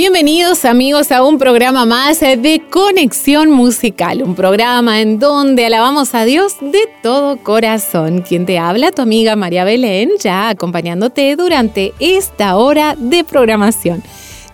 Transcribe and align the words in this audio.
Bienvenidos 0.00 0.64
amigos 0.64 1.10
a 1.10 1.24
un 1.24 1.38
programa 1.38 1.84
más 1.84 2.20
de 2.20 2.62
Conexión 2.70 3.50
Musical, 3.50 4.22
un 4.22 4.36
programa 4.36 5.00
en 5.00 5.18
donde 5.18 5.66
alabamos 5.66 6.14
a 6.14 6.24
Dios 6.24 6.54
de 6.60 6.78
todo 7.02 7.36
corazón. 7.38 8.22
Quien 8.22 8.46
te 8.46 8.60
habla, 8.60 8.92
tu 8.92 9.02
amiga 9.02 9.34
María 9.34 9.64
Belén, 9.64 10.10
ya 10.20 10.50
acompañándote 10.50 11.34
durante 11.34 11.94
esta 11.98 12.54
hora 12.54 12.94
de 12.96 13.24
programación. 13.24 14.04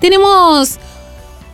Tenemos 0.00 0.78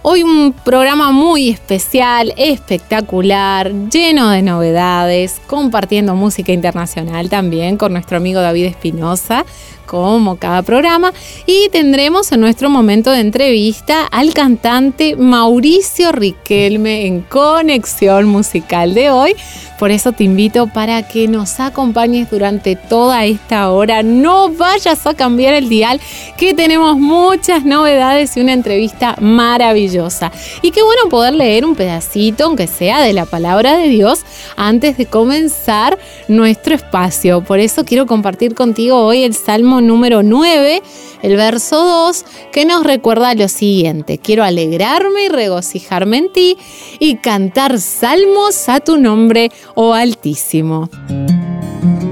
hoy 0.02 0.22
un 0.22 0.52
programa 0.52 1.10
muy 1.10 1.48
especial, 1.48 2.32
espectacular, 2.36 3.72
lleno 3.90 4.30
de 4.30 4.42
novedades, 4.42 5.40
compartiendo 5.48 6.14
música 6.14 6.52
internacional 6.52 7.28
también 7.28 7.76
con 7.76 7.92
nuestro 7.92 8.18
amigo 8.18 8.40
David 8.40 8.66
Espinosa 8.66 9.44
como 9.90 10.36
cada 10.36 10.62
programa. 10.62 11.12
Y 11.46 11.68
tendremos 11.70 12.30
en 12.30 12.40
nuestro 12.40 12.70
momento 12.70 13.10
de 13.10 13.18
entrevista 13.18 14.06
al 14.06 14.32
cantante 14.34 15.16
Mauricio 15.16 16.12
Riquelme 16.12 17.06
en 17.06 17.22
Conexión 17.22 18.26
Musical 18.26 18.94
de 18.94 19.10
hoy. 19.10 19.34
Por 19.80 19.90
eso 19.90 20.12
te 20.12 20.24
invito 20.24 20.66
para 20.66 21.08
que 21.08 21.26
nos 21.26 21.58
acompañes 21.58 22.30
durante 22.30 22.76
toda 22.76 23.24
esta 23.24 23.70
hora. 23.70 24.02
No 24.02 24.50
vayas 24.50 25.06
a 25.06 25.14
cambiar 25.14 25.54
el 25.54 25.70
dial, 25.70 25.98
que 26.36 26.52
tenemos 26.52 26.98
muchas 26.98 27.64
novedades 27.64 28.36
y 28.36 28.42
una 28.42 28.52
entrevista 28.52 29.16
maravillosa. 29.22 30.30
Y 30.60 30.70
qué 30.70 30.82
bueno 30.82 31.08
poder 31.08 31.32
leer 31.32 31.64
un 31.64 31.74
pedacito, 31.74 32.44
aunque 32.44 32.66
sea 32.66 33.00
de 33.00 33.14
la 33.14 33.24
palabra 33.24 33.78
de 33.78 33.88
Dios, 33.88 34.20
antes 34.54 34.98
de 34.98 35.06
comenzar 35.06 35.98
nuestro 36.28 36.74
espacio. 36.74 37.40
Por 37.42 37.58
eso 37.58 37.82
quiero 37.86 38.04
compartir 38.04 38.54
contigo 38.54 39.02
hoy 39.02 39.22
el 39.22 39.32
Salmo 39.32 39.79
número 39.80 40.22
9, 40.22 40.82
el 41.22 41.36
verso 41.36 41.84
2, 41.84 42.24
que 42.52 42.64
nos 42.64 42.84
recuerda 42.84 43.34
lo 43.34 43.48
siguiente, 43.48 44.18
quiero 44.18 44.44
alegrarme 44.44 45.24
y 45.24 45.28
regocijarme 45.28 46.18
en 46.18 46.32
ti 46.32 46.56
y 46.98 47.16
cantar 47.16 47.80
salmos 47.80 48.68
a 48.68 48.80
tu 48.80 48.98
nombre, 48.98 49.50
oh 49.74 49.94
Altísimo. 49.94 50.88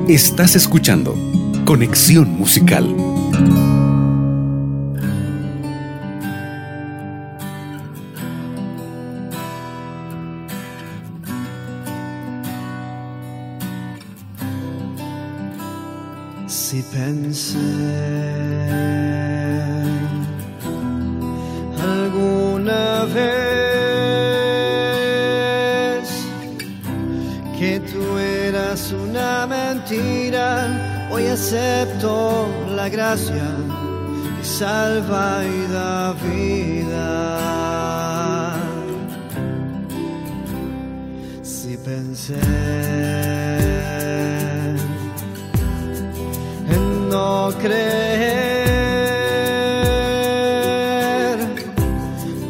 Estás 0.09 0.57
escuchando 0.57 1.15
Conexión 1.65 2.31
Musical. 2.39 2.95
Pensé 16.99 17.59
alguna 21.97 23.05
vez 23.19 23.69
que 27.59 27.73
tú 27.91 28.19
eras 28.19 28.93
una 28.93 29.47
mentira, 29.47 31.09
hoy 31.13 31.27
acepto 31.27 32.49
la 32.75 32.89
gracia 32.89 33.49
que 34.37 34.45
salva 34.45 35.45
y 35.57 35.73
da 35.73 36.15
vida. 36.15 37.19
Si 41.43 41.77
pensé 41.77 43.38
no 47.29 47.53
creer. 47.63 47.79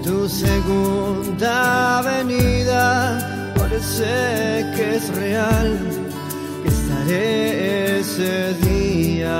Tu 0.06 0.18
segunda 0.28 1.56
venida 2.10 2.84
parece 3.58 4.10
que 4.74 4.84
es 4.96 5.04
real 5.24 5.68
que 6.62 6.68
estaré 6.76 8.00
ese 8.00 8.34
día. 8.68 9.30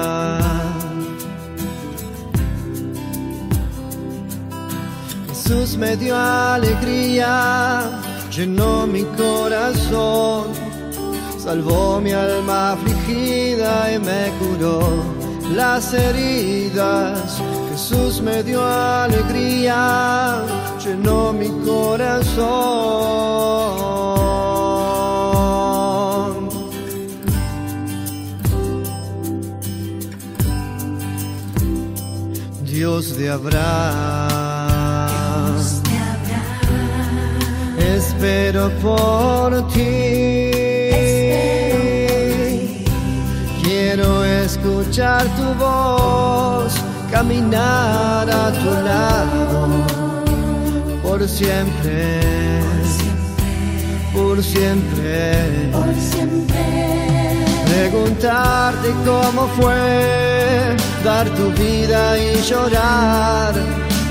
Jesús 5.28 5.68
me 5.82 5.92
dio 5.96 6.14
alegría 6.56 7.32
llenó 8.34 8.86
mi 8.86 9.04
corazón 9.22 10.44
salvó 11.48 11.98
mi 11.98 12.12
alma 12.12 12.72
afligida 12.72 13.90
y 13.94 13.98
me 13.98 14.22
curó 14.38 14.80
las 15.54 15.92
heridas. 15.94 17.40
Jesús 17.70 18.20
me 18.20 18.42
dio 18.42 18.64
alegría, 18.64 20.42
llenó 20.84 21.32
mi 21.32 21.48
corazón. 21.64 22.48
Dios 32.64 33.16
de 33.16 33.30
Abraham, 33.30 34.28
espero 37.78 38.70
por 38.80 39.66
ti. 39.68 40.27
Escuchar 44.48 45.24
tu 45.36 45.46
voz, 45.62 46.72
caminar 47.10 48.26
a 48.30 48.50
tu 48.60 48.70
lado 48.88 49.68
por 51.02 51.28
siempre, 51.28 52.20
por 54.14 54.42
siempre, 54.42 55.70
por 55.70 55.94
siempre. 56.10 56.64
Preguntarte 57.72 58.88
cómo 59.04 59.42
fue 59.58 60.76
dar 61.04 61.26
tu 61.38 61.46
vida 61.62 62.18
y 62.18 62.40
llorar 62.50 63.52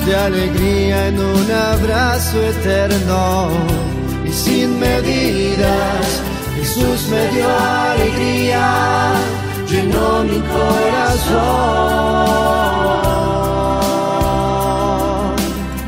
de 0.06 0.16
alegría 0.16 1.08
en 1.08 1.18
un 1.20 1.48
abrazo 1.52 2.38
eterno 2.54 3.50
y 4.24 4.32
sin 4.32 4.80
medidas. 4.80 6.08
Jesús 6.58 7.08
me 7.10 7.24
dio 7.34 7.48
alegría 7.92 9.16
llenó 9.70 10.24
mi 10.24 10.40
corazón. 10.40 11.58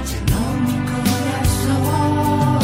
Llenó 0.09 0.41
mi 0.65 0.77
corazón. 0.91 2.59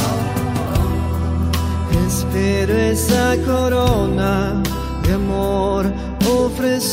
Espero 2.07 2.73
esa 2.77 3.25
corona 3.45 4.61
de 5.03 5.13
amor 5.13 5.83
ofrecida. 6.27 6.85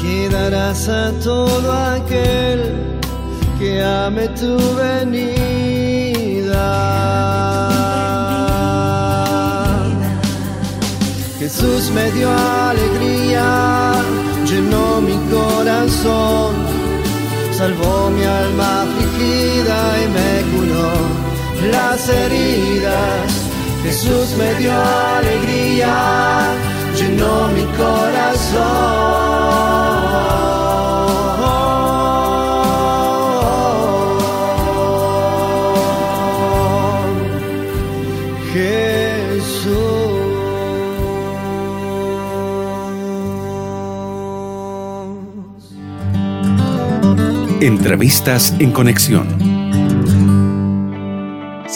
Que 0.00 0.28
darás 0.28 0.88
a 0.88 1.12
todo 1.22 1.72
aquel 1.72 2.58
que 3.58 3.82
ame 3.82 4.28
tu 4.28 4.56
Jesús 11.38 11.90
me 11.90 12.10
dio 12.10 12.28
alegría, 12.30 13.92
llenó 14.44 15.00
mi 15.00 15.16
corazón, 15.30 16.54
salvó 17.52 18.10
mi 18.10 18.24
alma 18.24 18.82
afligida 18.82 19.78
y 20.02 20.08
me 20.16 20.30
curó 20.52 20.90
las 21.70 22.08
heridas. 22.08 23.30
Jesús 23.82 24.36
me 24.36 24.54
dio 24.54 24.72
alegría, 25.18 25.94
llenó 26.96 27.48
mi 27.48 27.64
corazón. 27.76 29.26
Entrevistas 47.66 48.54
en 48.60 48.70
conexión. 48.70 49.45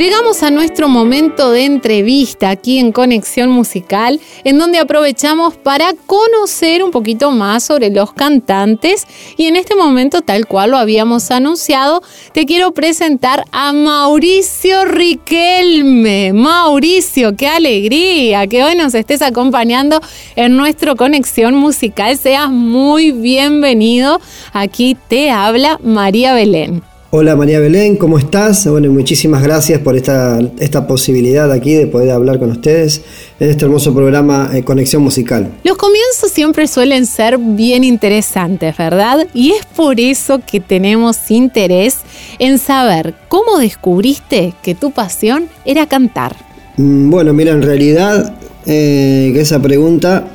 Llegamos 0.00 0.42
a 0.42 0.50
nuestro 0.50 0.88
momento 0.88 1.50
de 1.50 1.66
entrevista 1.66 2.48
aquí 2.48 2.78
en 2.78 2.90
Conexión 2.90 3.50
Musical, 3.50 4.18
en 4.44 4.56
donde 4.56 4.78
aprovechamos 4.78 5.58
para 5.58 5.92
conocer 6.06 6.82
un 6.82 6.90
poquito 6.90 7.32
más 7.32 7.64
sobre 7.64 7.90
los 7.90 8.14
cantantes 8.14 9.06
y 9.36 9.44
en 9.44 9.56
este 9.56 9.76
momento, 9.76 10.22
tal 10.22 10.46
cual 10.46 10.70
lo 10.70 10.78
habíamos 10.78 11.30
anunciado, 11.30 12.02
te 12.32 12.46
quiero 12.46 12.72
presentar 12.72 13.44
a 13.52 13.74
Mauricio 13.74 14.86
Riquelme. 14.86 16.32
Mauricio, 16.32 17.36
qué 17.36 17.48
alegría 17.48 18.46
que 18.46 18.64
hoy 18.64 18.76
nos 18.76 18.94
estés 18.94 19.20
acompañando 19.20 20.00
en 20.34 20.56
nuestro 20.56 20.96
Conexión 20.96 21.56
Musical. 21.56 22.16
Seas 22.16 22.48
muy 22.48 23.12
bienvenido. 23.12 24.18
Aquí 24.54 24.96
te 25.08 25.30
habla 25.30 25.78
María 25.82 26.32
Belén. 26.32 26.89
Hola 27.12 27.34
María 27.34 27.58
Belén, 27.58 27.96
¿cómo 27.96 28.18
estás? 28.18 28.68
Bueno, 28.68 28.88
muchísimas 28.92 29.42
gracias 29.42 29.80
por 29.80 29.96
esta, 29.96 30.38
esta 30.60 30.86
posibilidad 30.86 31.50
aquí 31.50 31.74
de 31.74 31.88
poder 31.88 32.12
hablar 32.12 32.38
con 32.38 32.52
ustedes 32.52 33.02
en 33.40 33.50
este 33.50 33.64
hermoso 33.64 33.92
programa 33.92 34.48
eh, 34.54 34.62
Conexión 34.62 35.02
Musical. 35.02 35.50
Los 35.64 35.76
comienzos 35.76 36.30
siempre 36.30 36.68
suelen 36.68 37.06
ser 37.06 37.36
bien 37.36 37.82
interesantes, 37.82 38.76
¿verdad? 38.76 39.26
Y 39.34 39.50
es 39.50 39.66
por 39.66 39.98
eso 39.98 40.40
que 40.46 40.60
tenemos 40.60 41.32
interés 41.32 41.96
en 42.38 42.58
saber 42.58 43.16
cómo 43.26 43.58
descubriste 43.58 44.54
que 44.62 44.76
tu 44.76 44.92
pasión 44.92 45.48
era 45.64 45.86
cantar. 45.86 46.36
Mm, 46.76 47.10
bueno, 47.10 47.32
mira, 47.32 47.50
en 47.50 47.62
realidad, 47.62 48.36
eh, 48.66 49.32
esa 49.34 49.60
pregunta, 49.60 50.28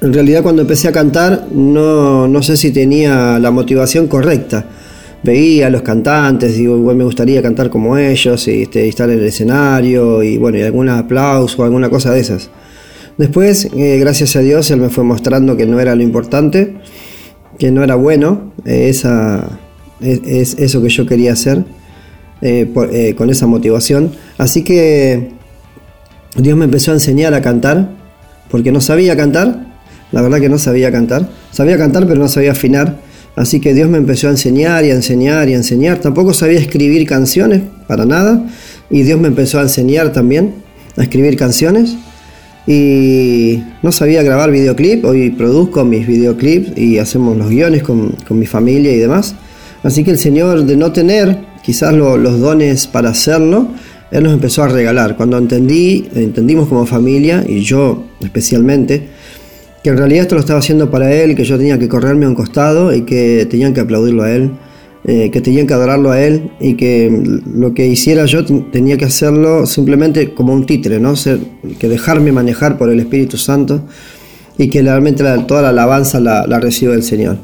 en 0.00 0.12
realidad 0.12 0.42
cuando 0.42 0.62
empecé 0.62 0.88
a 0.88 0.92
cantar 0.92 1.46
no, 1.52 2.26
no 2.26 2.42
sé 2.42 2.56
si 2.56 2.72
tenía 2.72 3.38
la 3.38 3.52
motivación 3.52 4.08
correcta 4.08 4.66
veía 5.24 5.68
a 5.68 5.70
los 5.70 5.82
cantantes, 5.82 6.56
digo, 6.56 6.76
igual 6.76 6.96
me 6.96 7.04
gustaría 7.04 7.42
cantar 7.42 7.70
como 7.70 7.96
ellos 7.96 8.46
y, 8.46 8.62
este, 8.62 8.86
estar 8.86 9.08
en 9.08 9.18
el 9.18 9.24
escenario 9.24 10.22
y 10.22 10.36
bueno, 10.36 10.58
y 10.58 10.62
algún 10.62 10.90
aplauso 10.90 11.62
o 11.62 11.64
alguna 11.64 11.88
cosa 11.88 12.12
de 12.12 12.20
esas. 12.20 12.50
Después, 13.16 13.70
eh, 13.76 13.98
gracias 13.98 14.36
a 14.36 14.40
Dios, 14.40 14.70
él 14.70 14.80
me 14.80 14.90
fue 14.90 15.02
mostrando 15.02 15.56
que 15.56 15.66
no 15.66 15.80
era 15.80 15.94
lo 15.94 16.02
importante, 16.02 16.74
que 17.58 17.70
no 17.70 17.82
era 17.82 17.94
bueno, 17.94 18.52
eh, 18.66 18.88
esa, 18.90 19.58
es, 20.00 20.56
eso 20.58 20.82
que 20.82 20.90
yo 20.90 21.06
quería 21.06 21.32
hacer, 21.32 21.64
eh, 22.42 23.14
con 23.16 23.30
esa 23.30 23.46
motivación. 23.46 24.12
Así 24.36 24.62
que 24.62 25.30
Dios 26.36 26.58
me 26.58 26.66
empezó 26.66 26.90
a 26.90 26.94
enseñar 26.94 27.32
a 27.32 27.40
cantar, 27.40 27.88
porque 28.50 28.72
no 28.72 28.82
sabía 28.82 29.16
cantar, 29.16 29.72
la 30.12 30.20
verdad 30.20 30.40
que 30.40 30.50
no 30.50 30.58
sabía 30.58 30.92
cantar, 30.92 31.30
sabía 31.50 31.78
cantar 31.78 32.06
pero 32.06 32.20
no 32.20 32.28
sabía 32.28 32.52
afinar. 32.52 32.98
Así 33.36 33.60
que 33.60 33.74
Dios 33.74 33.88
me 33.88 33.98
empezó 33.98 34.28
a 34.28 34.30
enseñar 34.30 34.84
y 34.84 34.90
a 34.90 34.94
enseñar 34.94 35.48
y 35.48 35.54
a 35.54 35.56
enseñar. 35.56 35.98
Tampoco 35.98 36.32
sabía 36.32 36.58
escribir 36.58 37.06
canciones, 37.06 37.62
para 37.88 38.06
nada. 38.06 38.46
Y 38.90 39.02
Dios 39.02 39.20
me 39.20 39.28
empezó 39.28 39.58
a 39.58 39.62
enseñar 39.62 40.12
también 40.12 40.54
a 40.96 41.02
escribir 41.02 41.36
canciones. 41.36 41.96
Y 42.66 43.62
no 43.82 43.90
sabía 43.92 44.22
grabar 44.22 44.50
videoclip. 44.50 45.04
Hoy 45.04 45.30
produzco 45.30 45.84
mis 45.84 46.06
videoclips 46.06 46.78
y 46.78 46.98
hacemos 46.98 47.36
los 47.36 47.50
guiones 47.50 47.82
con, 47.82 48.16
mi 48.30 48.46
familia 48.46 48.92
y 48.92 48.98
demás. 48.98 49.34
Así 49.82 50.04
que 50.04 50.12
el 50.12 50.18
Señor, 50.18 50.64
de 50.64 50.76
no 50.76 50.92
tener 50.92 51.36
quizás 51.62 51.92
los 51.92 52.40
dones 52.40 52.86
para 52.86 53.10
hacerlo, 53.10 53.68
Él 54.12 54.22
nos 54.22 54.32
empezó 54.32 54.62
a 54.62 54.68
regalar. 54.68 55.16
Cuando 55.16 55.36
entendí, 55.36 56.08
entendimos 56.14 56.68
como 56.68 56.86
familia, 56.86 57.44
y 57.46 57.60
yo 57.60 58.04
especialmente, 58.20 59.08
que 59.84 59.90
en 59.90 59.98
realidad 59.98 60.22
esto 60.22 60.34
lo 60.34 60.40
estaba 60.40 60.60
haciendo 60.60 60.90
para 60.90 61.12
él, 61.12 61.36
que 61.36 61.44
yo 61.44 61.58
tenía 61.58 61.78
que 61.78 61.88
correrme 61.90 62.24
a 62.24 62.30
un 62.30 62.34
costado 62.34 62.94
y 62.94 63.02
que 63.02 63.46
tenían 63.50 63.74
que 63.74 63.80
aplaudirlo 63.80 64.22
a 64.22 64.30
él, 64.32 64.52
eh, 65.04 65.30
que 65.30 65.42
tenían 65.42 65.66
que 65.66 65.74
adorarlo 65.74 66.10
a 66.10 66.22
él 66.22 66.52
y 66.58 66.72
que 66.72 67.12
lo 67.54 67.74
que 67.74 67.86
hiciera 67.86 68.24
yo 68.24 68.46
tenía 68.46 68.96
que 68.96 69.04
hacerlo 69.04 69.66
simplemente 69.66 70.32
como 70.32 70.54
un 70.54 70.64
títere, 70.64 71.00
¿no? 71.00 71.16
Ser, 71.16 71.38
que 71.78 71.90
dejarme 71.90 72.32
manejar 72.32 72.78
por 72.78 72.88
el 72.88 72.98
Espíritu 72.98 73.36
Santo 73.36 73.82
y 74.56 74.70
que 74.70 74.80
realmente 74.80 75.22
toda 75.46 75.60
la 75.60 75.68
alabanza 75.68 76.18
la, 76.18 76.46
la 76.46 76.58
reciba 76.60 76.94
el 76.94 77.02
Señor. 77.02 77.36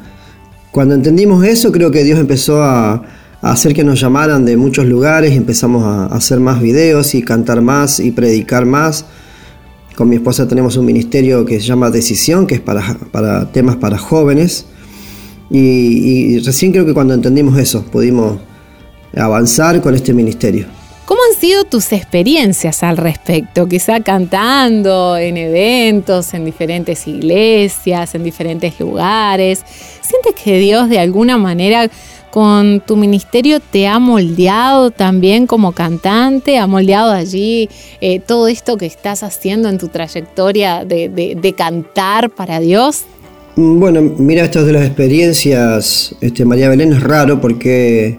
Cuando 0.71 0.95
entendimos 0.95 1.45
eso, 1.45 1.71
creo 1.73 1.91
que 1.91 2.05
Dios 2.05 2.19
empezó 2.19 2.63
a, 2.63 3.03
hacer 3.43 3.75
que 3.75 3.85
nos 3.85 4.01
llamaran 4.01 4.47
de 4.47 4.57
muchos 4.57 4.87
lugares, 4.87 5.33
y 5.33 5.37
empezamos 5.37 5.85
a 5.85 6.07
hacer 6.07 6.41
más 6.41 6.63
videos 6.63 7.15
y 7.15 7.23
cantar 7.23 7.61
más 7.61 8.01
y 8.01 8.13
predicar 8.13 8.65
más 8.65 9.05
con 9.97 10.09
mi 10.09 10.17
esposa 10.17 10.49
tenemos 10.49 10.77
un 10.77 10.87
ministerio 10.87 11.45
que 11.45 11.61
se 11.61 11.67
llama 11.67 11.91
Decisión, 11.91 12.47
que 12.47 12.57
es 12.57 12.61
para, 12.61 12.97
para 13.13 13.51
temas 13.53 13.77
para 13.77 13.99
jóvenes. 13.99 14.67
Y, 15.51 16.39
recién 16.41 16.71
creo 16.73 16.87
que 16.87 16.95
cuando 16.95 17.13
entendimos 17.13 17.59
eso, 17.59 17.83
pudimos 17.83 18.39
avanzar 19.17 19.81
con 19.81 19.95
este 19.95 20.15
ministerio. 20.15 20.67
¿Cómo 21.05 21.21
han 21.29 21.41
sido 21.41 21.65
tus 21.65 21.93
experiencias 21.93 22.85
al 22.85 22.97
respecto? 22.97 23.67
Quizá 23.67 23.99
cantando 23.99 25.17
en 25.17 25.37
eventos, 25.37 26.33
en 26.35 26.45
diferentes 26.45 27.09
iglesias, 27.09 28.15
en 28.15 28.23
diferentes 28.23 28.79
lugares. 28.79 29.65
¿Sientes 30.03 30.41
que 30.41 30.61
Dios 30.61 30.89
de 30.89 31.01
alguna 31.01 31.37
manera 31.37 31.91
con 32.31 32.81
tu 32.87 32.97
ministerio 32.97 33.59
te 33.61 33.87
ha 33.89 33.99
moldeado 33.99 34.91
también 34.91 35.47
como 35.47 35.73
cantante, 35.73 36.59
ha 36.59 36.67
moldeado 36.67 37.11
allí 37.11 37.69
eh, 38.01 38.21
todo 38.21 38.49
esto 38.49 38.77
que 38.77 38.87
estás 38.87 39.23
haciendo 39.23 39.69
en 39.69 39.79
tu 39.79 39.89
trayectoria 39.89 40.85
de, 40.85 41.55
cantar 41.57 42.31
para 42.31 42.61
Dios? 42.61 43.03
Mm, 43.57 43.81
bueno, 43.81 44.01
mira, 44.19 44.45
esto 44.45 44.65
de 44.65 44.73
las 44.73 44.87
experiencias, 44.87 46.15
este, 46.21 46.45
María 46.45 46.69
Belén 46.69 46.93
es 46.93 47.03
raro 47.03 47.41
porque, 47.41 48.19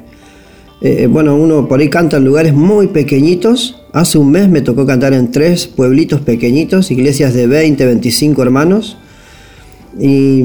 eh, 0.82 1.08
bueno, 1.10 1.36
uno 1.36 1.68
por 1.68 1.80
ahí 1.80 1.90
canta 1.90 2.18
en 2.18 2.26
lugares 2.26 2.54
muy 2.54 2.88
pequeñitos. 2.88 3.82
Hace 3.94 4.18
un 4.18 4.32
mes 4.32 4.50
me 4.50 4.62
tocó 4.62 4.86
cantar 4.86 5.14
en 5.14 5.32
tres 5.32 5.68
pueblitos 5.68 6.22
pequeñitos, 6.22 6.92
iglesias 6.92 7.34
de 7.34 7.48
20, 7.48 7.86
25 7.86 8.44
hermanos. 8.44 8.98
Y, 10.00 10.42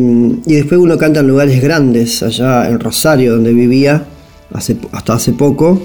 después 0.46 0.81
uno 0.81 0.98
canta 0.98 1.20
en 1.20 1.28
lugares 1.28 1.62
grandes, 1.62 2.22
allá 2.22 2.69
en 2.69 2.81
Rosario, 2.81 3.34
donde 3.34 3.52
vivía 3.52 4.04
hace, 4.52 4.76
hasta 4.93 5.14
hace 5.14 5.32
poco, 5.32 5.81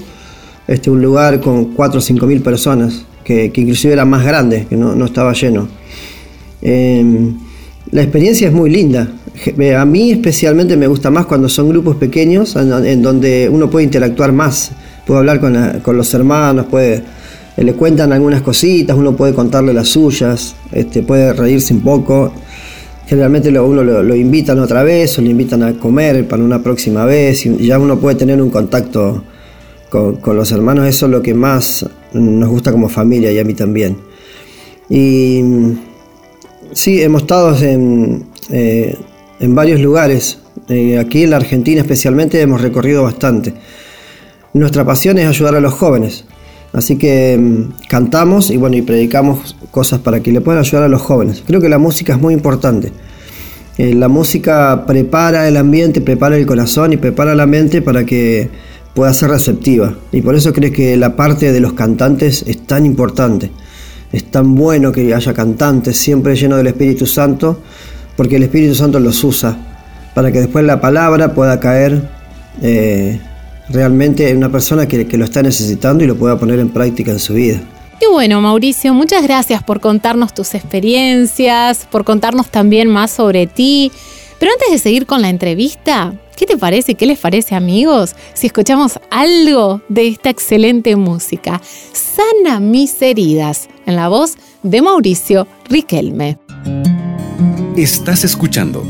este, 0.68 0.90
un 0.90 1.02
lugar 1.02 1.40
con 1.40 1.74
4 1.74 2.00
o 2.00 2.02
5 2.02 2.26
mil 2.26 2.42
personas, 2.42 3.06
que, 3.24 3.52
inclusive 3.54 3.94
era 3.94 4.06
más 4.06 4.26
grande, 4.26 4.66
que 4.70 4.76
no, 4.76 5.06
estaba 5.06 5.34
lleno. 5.34 5.68
Em, 6.62 7.38
la 7.92 8.02
experiencia 8.02 8.48
es 8.48 8.54
muy 8.54 8.70
linda. 8.70 9.12
A 9.78 9.86
mí 9.86 10.12
especialmente 10.12 10.76
me 10.78 10.88
gusta 10.88 11.10
más 11.10 11.26
cuando 11.26 11.50
son 11.50 11.70
grupos 11.70 11.96
pequeños, 11.96 12.56
en, 12.56 13.02
donde 13.02 13.50
uno 13.50 13.70
puede 13.70 13.86
interactuar 13.86 14.32
más, 14.32 14.72
puede 15.06 15.20
hablar 15.20 15.40
con, 15.40 15.98
los 15.98 16.14
hermanos, 16.14 16.66
puede, 16.68 17.04
le 17.58 17.74
cuentan 17.74 18.12
algunas 18.12 18.42
cositas, 18.42 18.96
uno 18.96 19.16
puede 19.16 19.34
contarle 19.34 19.74
las 19.74 19.88
suyas, 19.88 20.56
este, 20.72 21.02
puede 21.02 21.34
reírse 21.34 21.74
un 21.74 21.82
poco 21.82 22.34
generalmente 23.12 23.52
lo, 23.52 23.66
uno 23.66 23.84
lo, 23.84 24.16
invitan 24.16 24.58
otra 24.60 24.84
vez 24.84 25.20
o 25.20 25.22
le 25.22 25.32
invitan 25.32 25.62
a 25.64 25.74
comer 25.74 26.26
para 26.30 26.42
una 26.42 26.64
próxima 26.64 27.04
vez 27.04 27.46
y 27.46 27.68
ya 27.68 27.78
uno 27.78 28.00
puede 28.00 28.16
tener 28.16 28.42
un 28.42 28.50
contacto 28.50 29.26
con, 29.90 30.38
los 30.38 30.50
hermanos, 30.54 30.88
eso 30.88 31.08
es 31.08 31.12
lo 31.12 31.22
que 31.22 31.34
más 31.34 31.86
nos 32.14 32.50
gusta 32.50 32.72
como 32.72 32.88
familia 32.88 33.30
y 33.34 33.38
a 33.38 33.44
mí 33.44 33.54
también. 33.54 33.98
Y 34.90 35.42
sí, 36.72 37.02
hemos 37.02 37.24
estado 37.24 37.54
en, 37.62 38.28
eh, 38.50 38.96
en 39.42 39.56
varios 39.56 39.82
lugares, 39.82 40.40
eh, 40.70 40.98
aquí 40.98 41.24
en 41.24 41.32
la 41.32 41.36
Argentina 41.36 41.82
especialmente 41.82 42.40
hemos 42.40 42.62
recorrido 42.62 43.04
bastante. 43.04 43.54
Nuestra 44.54 44.86
pasión 44.86 45.18
es 45.18 45.28
ayudar 45.28 45.56
a 45.56 45.60
los 45.60 45.74
jóvenes, 45.74 46.24
Así 46.74 46.98
que 46.98 47.38
mm, 47.38 47.88
cantamos 47.90 48.50
y 48.50 48.58
bueno, 48.58 48.78
y 48.78 48.82
predicamos 48.82 49.56
cosas 49.72 50.00
para 50.00 50.22
que 50.22 50.32
le 50.32 50.42
puedan 50.42 50.60
ayudar 50.60 50.84
a 50.84 50.88
los 50.88 51.02
jóvenes. 51.02 51.44
Creo 51.46 51.62
que 51.62 51.70
la 51.70 51.78
música 51.78 52.14
es 52.14 52.20
muy 52.20 52.34
importante. 52.34 52.92
Eh, 53.78 53.94
la 53.94 54.08
música 54.08 54.86
prepara 54.86 55.48
el 55.48 55.58
ambiente, 55.58 56.02
prepara 56.02 56.38
el 56.38 56.46
corazón 56.46 56.94
y 56.94 56.98
prepara 56.98 57.36
la 57.36 57.46
mente 57.46 57.82
para 57.82 58.06
que 58.06 58.50
pueda 58.94 59.14
ser 59.14 59.30
receptiva. 59.30 59.96
Y 60.12 60.22
por 60.22 60.36
eso 60.36 60.54
creo 60.54 60.72
que 60.72 60.98
la 60.98 61.16
parte 61.16 61.52
de 61.52 61.60
los 61.60 61.74
cantantes 61.74 62.44
es 62.48 62.66
tan 62.66 62.86
importante. 62.86 63.52
Es 64.12 64.26
tan 64.30 64.56
bueno 64.56 64.92
que 64.92 65.14
haya 65.14 65.34
cantantes 65.34 65.98
siempre 65.98 66.36
llenos 66.36 66.58
del 66.58 66.68
Espíritu 66.68 67.06
Santo, 67.06 67.62
porque 68.18 68.36
el 68.36 68.44
Espíritu 68.44 68.76
Santo 68.76 69.00
los 69.00 69.24
usa 69.24 69.58
para 70.14 70.32
que 70.32 70.40
después 70.40 70.66
la 70.66 70.82
palabra 70.82 71.34
pueda 71.34 71.60
caer 71.60 72.10
eh, 72.62 73.20
realmente 73.72 74.36
una 74.36 74.52
persona 74.52 74.88
que, 74.88 75.06
lo 75.18 75.26
está 75.26 75.42
necesitando 75.42 76.04
y 76.04 76.08
lo 76.08 76.16
pueda 76.16 76.38
poner 76.40 76.60
en 76.60 76.70
práctica 76.70 77.12
en 77.12 77.20
su 77.20 77.34
vida. 77.34 77.62
Qué 78.00 78.08
bueno, 78.08 78.42
Mauricio, 78.42 78.94
muchas 78.94 79.24
gracias 79.24 79.64
por 79.64 79.80
contarnos 79.80 80.34
tus 80.34 80.56
experiencias, 80.56 81.88
por 81.92 82.04
contarnos 82.04 82.50
también 82.50 82.88
más 82.88 83.12
sobre 83.12 83.48
ti. 83.48 83.92
Pero 84.40 84.52
antes 84.52 84.72
de 84.72 84.80
seguir 84.80 85.06
con 85.06 85.22
la 85.22 85.30
entrevista, 85.30 86.14
¿qué 86.36 86.48
te 86.48 86.58
parece? 86.58 86.96
¿Qué 86.96 87.06
les 87.06 87.20
parece, 87.20 87.54
amigos? 87.54 88.16
Si 88.34 88.48
escuchamos 88.48 89.00
algo 89.12 89.82
de 89.88 90.08
esta 90.08 90.32
excelente 90.32 90.96
música, 90.96 91.62
Sana 91.94 92.60
mis 92.60 93.00
heridas, 93.02 93.70
en 93.86 93.96
la 93.96 94.08
voz 94.08 94.36
de 94.64 94.82
Mauricio 94.82 95.48
Riquelme. 95.70 96.40
Estás 97.78 98.24
escuchando 98.24 98.84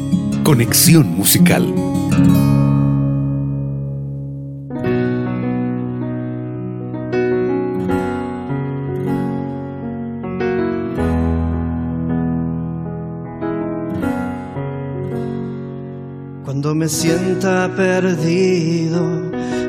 Conexión 0.43 1.09
Musical. 1.09 1.73
Cuando 16.71 16.85
me 16.85 16.89
sienta 16.89 17.69
perdido 17.75 19.01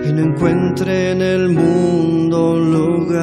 y 0.04 0.12
no 0.12 0.22
encuentre 0.22 1.10
en 1.10 1.20
el 1.20 1.48
mundo 1.48 2.52
un 2.52 2.72
lugar. 2.72 3.18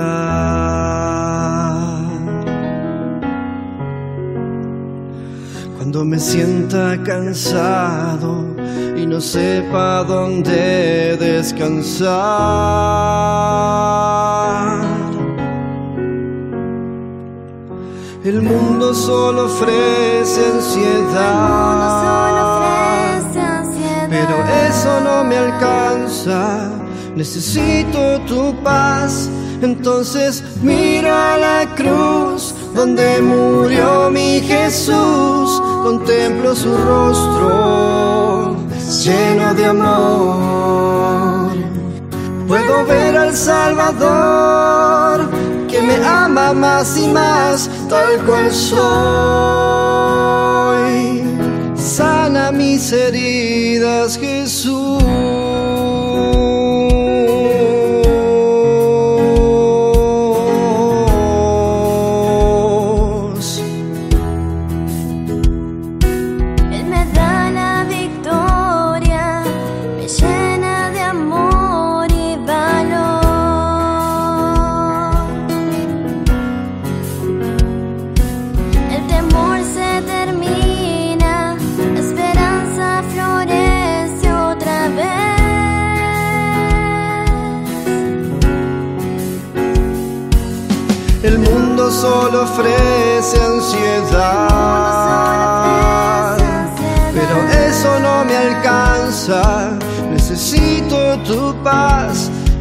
Cuando 5.77 6.03
me 6.03 6.19
sienta 6.19 7.01
cansado 7.03 8.48
y 8.98 9.05
no 9.05 9.21
sepa 9.21 10.03
dónde 10.03 11.15
descansar. 11.17 12.09
El 18.25 18.41
mundo 18.41 18.93
solo 18.93 19.45
ofrece 19.45 20.51
ansiedad, 20.53 22.38
pero 24.29 24.45
eso 24.67 25.01
no 25.01 25.24
me 25.24 25.38
alcanza. 25.38 26.69
Necesito 27.15 28.19
tu 28.27 28.53
paz, 28.63 29.27
entonces 29.62 30.43
mira 30.62 31.38
la 31.38 31.65
cruz 31.75 32.53
donde 32.75 33.21
murió 33.21 34.12
mi 34.12 34.39
Jesús. 34.41 35.62
Contemplo 35.83 36.55
su 36.55 36.77
rostro 36.77 38.55
lleno 39.03 39.53
de 39.55 39.65
amor. 39.65 41.50
Puedo 42.48 42.86
ver 42.86 43.17
al 43.17 43.36
Salvador 43.36 45.27
que 45.67 45.81
me 45.81 45.95
ama 46.05 46.53
más 46.53 46.98
y 46.98 47.07
más 47.07 47.67
tal 47.89 48.19
cual 48.25 48.51
soy. 48.51 49.89
Sana 52.00 52.50
mis 52.53 52.94
heridas, 52.94 54.18
Jesús. 54.18 55.49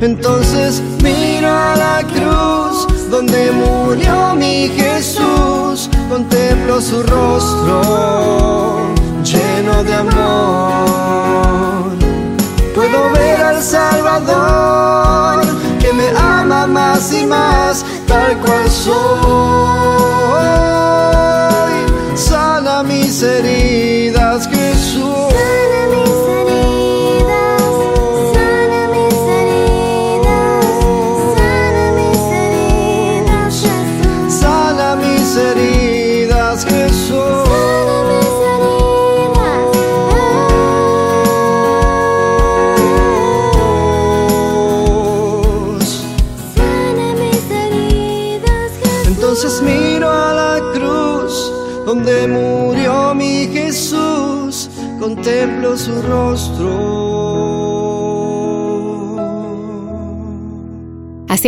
Entonces 0.00 0.80
miro 1.02 1.48
a 1.48 1.74
la 1.76 2.04
cruz 2.06 2.86
donde 3.10 3.50
murió 3.50 4.34
mi 4.36 4.68
Jesús. 4.68 5.90
Contemplo 6.08 6.80
su 6.80 7.02
rostro 7.02 8.92
lleno 9.24 9.82
de 9.82 9.94
amor. 9.94 11.18
Puedo 12.74 13.10
ver 13.12 13.42
al 13.42 13.60
Salvador 13.62 15.44
que 15.80 15.92
me 15.92 16.08
ama 16.16 16.66
más 16.66 17.12
y 17.12 17.26
más 17.26 17.84
tal 18.06 18.38
cual 18.38 18.70
soy. 18.70 18.98
Sana 22.14 22.84
mis 22.84 23.22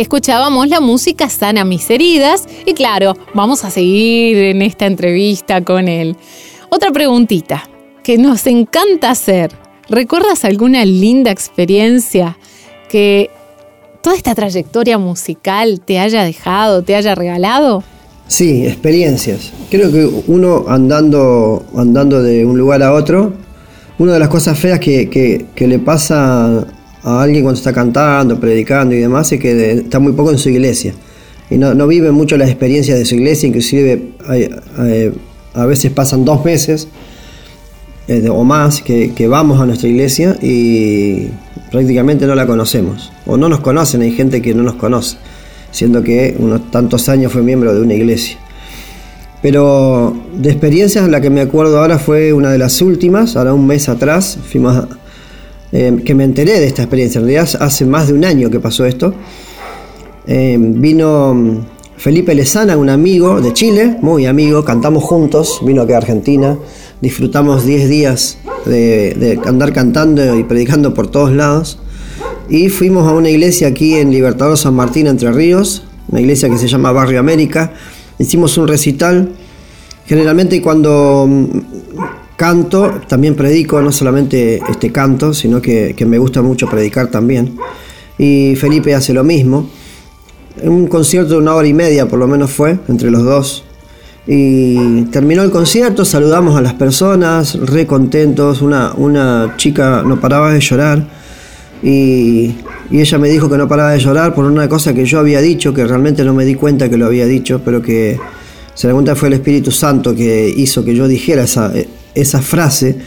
escuchábamos 0.01 0.67
la 0.67 0.79
música 0.81 1.29
Sana 1.29 1.63
Mis 1.63 1.89
Heridas 1.89 2.45
y 2.65 2.73
claro, 2.73 3.15
vamos 3.33 3.63
a 3.63 3.69
seguir 3.69 4.37
en 4.37 4.61
esta 4.61 4.85
entrevista 4.85 5.63
con 5.63 5.87
él. 5.87 6.15
Otra 6.69 6.91
preguntita 6.91 7.69
que 8.03 8.17
nos 8.17 8.47
encanta 8.47 9.11
hacer. 9.11 9.51
¿Recuerdas 9.89 10.45
alguna 10.45 10.85
linda 10.85 11.31
experiencia 11.31 12.37
que 12.89 13.29
toda 14.01 14.15
esta 14.15 14.33
trayectoria 14.35 14.97
musical 14.97 15.81
te 15.85 15.99
haya 15.99 16.23
dejado, 16.23 16.81
te 16.83 16.95
haya 16.95 17.13
regalado? 17.13 17.83
Sí, 18.27 18.65
experiencias. 18.65 19.51
Creo 19.69 19.91
que 19.91 20.05
uno 20.27 20.65
andando, 20.69 21.65
andando 21.75 22.23
de 22.23 22.45
un 22.45 22.57
lugar 22.57 22.81
a 22.83 22.93
otro, 22.93 23.33
una 23.99 24.13
de 24.13 24.19
las 24.19 24.29
cosas 24.29 24.57
feas 24.57 24.79
que, 24.79 25.09
que- 25.09 25.45
que 25.53 25.67
le 25.67 25.77
pasa 25.79 26.65
a 27.03 27.21
alguien 27.21 27.43
cuando 27.43 27.57
está 27.57 27.73
cantando, 27.73 28.39
predicando 28.39 28.93
y 28.95 28.99
demás 28.99 29.31
es 29.31 29.39
que 29.39 29.71
está 29.73 29.99
muy 29.99 30.13
poco 30.13 30.31
en 30.31 30.37
su 30.37 30.49
iglesia. 30.49 30.93
Y 31.49 31.57
no, 31.57 31.73
no 31.73 31.87
vive 31.87 32.11
mucho 32.11 32.37
las 32.37 32.49
experiencias 32.49 32.97
de 32.97 33.05
su 33.05 33.15
iglesia, 33.15 33.47
inclusive 33.47 34.09
hay- 34.27 34.49
hay- 34.77 35.11
a 35.53 35.65
veces 35.65 35.91
pasan 35.91 36.23
dos 36.23 36.45
meses 36.45 36.87
eh, 38.07 38.27
o 38.29 38.43
más 38.43 38.81
que, 38.81 39.13
que 39.13 39.27
vamos 39.27 39.59
a 39.59 39.65
nuestra 39.65 39.87
iglesia 39.89 40.37
y 40.41 41.27
prácticamente 41.71 42.25
no 42.25 42.35
la 42.35 42.45
conocemos. 42.47 43.11
O 43.25 43.37
no 43.37 43.47
nos 43.49 43.59
conocen, 43.59 44.01
hay 44.01 44.11
gente 44.11 44.41
que 44.41 44.53
no 44.53 44.63
nos 44.63 44.75
conoce, 44.75 45.17
siendo 45.71 46.03
que 46.03 46.35
unos 46.39 46.71
tantos 46.71 47.09
años 47.09 47.31
fue 47.33 47.41
miembro 47.41 47.73
de 47.73 47.81
una 47.81 47.93
iglesia. 47.93 48.37
Pero 49.41 50.15
de 50.35 50.51
experiencias, 50.51 51.07
la 51.09 51.19
que 51.19 51.29
me 51.29 51.41
acuerdo 51.41 51.79
ahora 51.79 51.97
fue 51.97 52.31
una 52.33 52.51
de 52.51 52.57
las 52.59 52.81
últimas, 52.81 53.35
ahora 53.35 53.53
un 53.53 53.65
mes 53.65 53.89
atrás, 53.89 54.37
fuimos 54.49 54.75
a- 54.77 54.87
eh, 55.71 56.01
que 56.05 56.15
me 56.15 56.23
enteré 56.23 56.59
de 56.59 56.67
esta 56.67 56.83
experiencia. 56.83 57.19
En 57.19 57.25
realidad 57.25 57.49
hace 57.61 57.85
más 57.85 58.07
de 58.07 58.13
un 58.13 58.25
año 58.25 58.49
que 58.49 58.59
pasó 58.59 58.85
esto. 58.85 59.13
Eh, 60.27 60.57
vino 60.59 61.33
mm, 61.33 61.57
Felipe 61.97 62.35
Lezana, 62.35 62.77
un 62.77 62.89
amigo 62.89 63.41
de 63.41 63.53
Chile, 63.53 63.97
muy 64.01 64.25
amigo, 64.25 64.65
cantamos 64.65 65.03
juntos, 65.03 65.61
vino 65.65 65.81
aquí 65.83 65.93
a 65.93 65.97
Argentina, 65.97 66.57
disfrutamos 66.99 67.65
10 67.65 67.89
días 67.89 68.37
de, 68.65 69.13
de 69.13 69.39
andar 69.45 69.71
cantando 69.73 70.35
y 70.37 70.43
predicando 70.43 70.93
por 70.93 71.07
todos 71.07 71.31
lados. 71.31 71.79
Y 72.49 72.69
fuimos 72.69 73.07
a 73.07 73.13
una 73.13 73.29
iglesia 73.29 73.69
aquí 73.69 73.95
en 73.95 74.11
Libertador 74.11 74.57
San 74.57 74.73
Martín, 74.73 75.07
Entre 75.07 75.31
Ríos, 75.31 75.83
una 76.09 76.19
iglesia 76.19 76.49
que 76.49 76.57
se 76.57 76.67
llama 76.67 76.91
Barrio 76.91 77.19
América. 77.19 77.73
Hicimos 78.19 78.57
un 78.57 78.67
recital. 78.67 79.29
Generalmente 80.05 80.61
cuando 80.61 81.25
mm, 81.29 81.59
canto, 82.41 83.01
también 83.07 83.35
predico, 83.35 83.79
no 83.83 83.91
solamente 83.91 84.59
este 84.67 84.91
canto, 84.91 85.31
sino 85.31 85.61
que, 85.61 85.95
me 86.07 86.17
gusta 86.17 86.41
mucho 86.41 86.67
predicar 86.67 87.11
también. 87.11 87.55
Y 88.17 88.55
Felipe 88.55 88.95
hace 88.95 89.13
lo 89.13 89.23
mismo. 89.23 89.69
Un 90.63 90.87
concierto 90.87 91.33
de 91.33 91.37
una 91.37 91.53
hora 91.53 91.67
y 91.67 91.75
media 91.75 92.07
por 92.07 92.17
lo 92.17 92.27
menos 92.27 92.49
fue, 92.49 92.79
entre 92.87 93.11
los 93.11 93.23
dos. 93.23 93.63
Y 94.25 95.03
terminó 95.11 95.43
el 95.43 95.51
concierto, 95.51 96.03
saludamos 96.03 96.57
a 96.57 96.61
las 96.61 96.73
personas, 96.73 97.59
re 97.59 97.85
contentos. 97.85 98.63
Una, 98.63 98.91
una 98.97 99.53
chica 99.57 100.01
no 100.03 100.19
paraba 100.19 100.51
de 100.51 100.61
llorar. 100.61 101.07
Y, 101.83 102.55
y 102.89 103.01
ella 103.01 103.19
me 103.19 103.29
dijo 103.29 103.51
que 103.51 103.57
no 103.57 103.67
paraba 103.67 103.91
de 103.91 103.99
llorar 103.99 104.33
por 104.33 104.45
una 104.45 104.67
cosa 104.67 104.95
que 104.95 105.05
yo 105.05 105.19
había 105.19 105.41
dicho, 105.41 105.75
que 105.75 105.85
realmente 105.85 106.23
no 106.23 106.33
me 106.33 106.45
di 106.45 106.55
cuenta 106.55 106.89
que 106.89 106.97
lo 106.97 107.05
había 107.05 107.27
dicho, 107.27 107.61
pero 107.63 107.83
que 107.83 108.19
se 108.73 108.89
cuenta 108.89 109.15
fue 109.15 109.27
el 109.27 109.35
Espíritu 109.35 109.69
Santo 109.69 110.15
que 110.15 110.51
hizo 110.57 110.83
que 110.83 110.95
yo 110.95 111.07
dijera 111.07 111.43
esa, 111.43 111.71
esa 112.15 112.41
frase. 112.41 112.97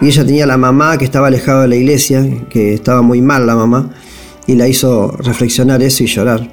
Y 0.00 0.08
ella 0.08 0.24
tenía 0.24 0.46
la 0.46 0.56
mamá 0.56 0.98
que 0.98 1.04
estaba 1.04 1.28
alejada 1.28 1.62
de 1.62 1.68
la 1.68 1.76
iglesia, 1.76 2.26
que 2.50 2.74
estaba 2.74 3.02
muy 3.02 3.20
mal 3.22 3.46
la 3.46 3.54
mamá, 3.54 3.90
y 4.46 4.54
la 4.54 4.68
hizo 4.68 5.12
reflexionar 5.12 5.82
eso 5.82 6.02
y 6.02 6.06
llorar. 6.06 6.50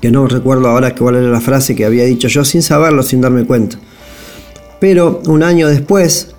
Que 0.00 0.10
no 0.10 0.26
recuerdo 0.26 0.68
ahora 0.68 0.94
cuál 0.94 1.16
era 1.16 1.28
la 1.28 1.40
frase 1.40 1.74
que 1.74 1.84
había 1.84 2.04
dicho 2.04 2.28
yo 2.28 2.44
sin 2.44 2.62
saberlo, 2.62 3.02
sin 3.02 3.20
darme 3.20 3.44
cuenta. 3.44 3.78
Pero 4.80 5.22
un 5.26 5.42
año 5.42 5.68
después, 5.68 6.34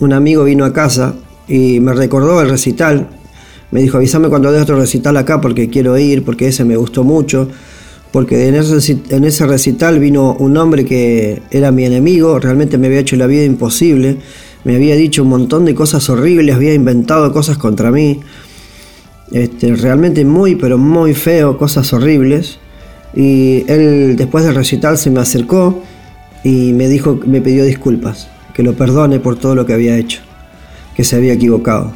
un 0.00 0.12
amigo 0.12 0.44
vino 0.44 0.64
a 0.64 0.72
casa 0.72 1.14
y 1.46 1.80
me 1.80 1.92
recordó 1.92 2.40
el 2.42 2.50
recital. 2.50 3.08
Me 3.70 3.80
dijo, 3.80 3.96
avísame 3.96 4.28
cuando 4.28 4.52
des 4.52 4.62
otro 4.62 4.76
recital 4.76 5.16
acá 5.16 5.40
porque 5.40 5.68
quiero 5.68 5.96
ir, 5.98 6.24
porque 6.24 6.48
ese 6.48 6.64
me 6.64 6.76
gustó 6.76 7.04
mucho. 7.04 7.48
Porque 8.12 8.48
en 8.48 8.54
ese, 8.54 9.46
recital 9.46 9.98
vino 9.98 10.34
un 10.34 10.56
hombre 10.56 10.84
que 10.84 11.42
era 11.50 11.70
mi 11.70 11.84
enemigo, 11.84 12.38
realmente 12.38 12.78
me 12.78 12.86
había 12.86 13.00
hecho 13.00 13.16
la 13.16 13.26
vida 13.26 13.44
imposible, 13.44 14.16
me 14.64 14.76
había 14.76 14.96
dicho 14.96 15.22
un 15.22 15.28
montón 15.28 15.66
de 15.66 15.74
cosas 15.74 16.08
horribles, 16.08 16.54
había 16.54 16.72
inventado 16.72 17.32
cosas 17.32 17.58
contra 17.58 17.90
mí. 17.90 18.20
Este, 19.30 19.74
realmente 19.76 20.24
muy, 20.24 20.54
pero 20.54 20.78
muy 20.78 21.12
feo, 21.14 21.58
cosas 21.58 21.92
horribles. 21.92 22.58
Y 23.14 23.64
él 23.68 24.16
después 24.16 24.44
del 24.44 24.54
recital 24.54 24.96
se 24.96 25.10
me 25.10 25.20
acercó 25.20 25.82
y 26.44 26.72
me 26.72 26.88
dijo, 26.88 27.20
me 27.26 27.40
pidió 27.40 27.64
disculpas, 27.64 28.28
que 28.54 28.62
lo 28.62 28.74
perdone 28.74 29.20
por 29.20 29.36
todo 29.36 29.54
lo 29.54 29.66
que 29.66 29.74
había 29.74 29.96
hecho, 29.98 30.20
que 30.96 31.04
se 31.04 31.16
había 31.16 31.34
equivocado. 31.34 31.92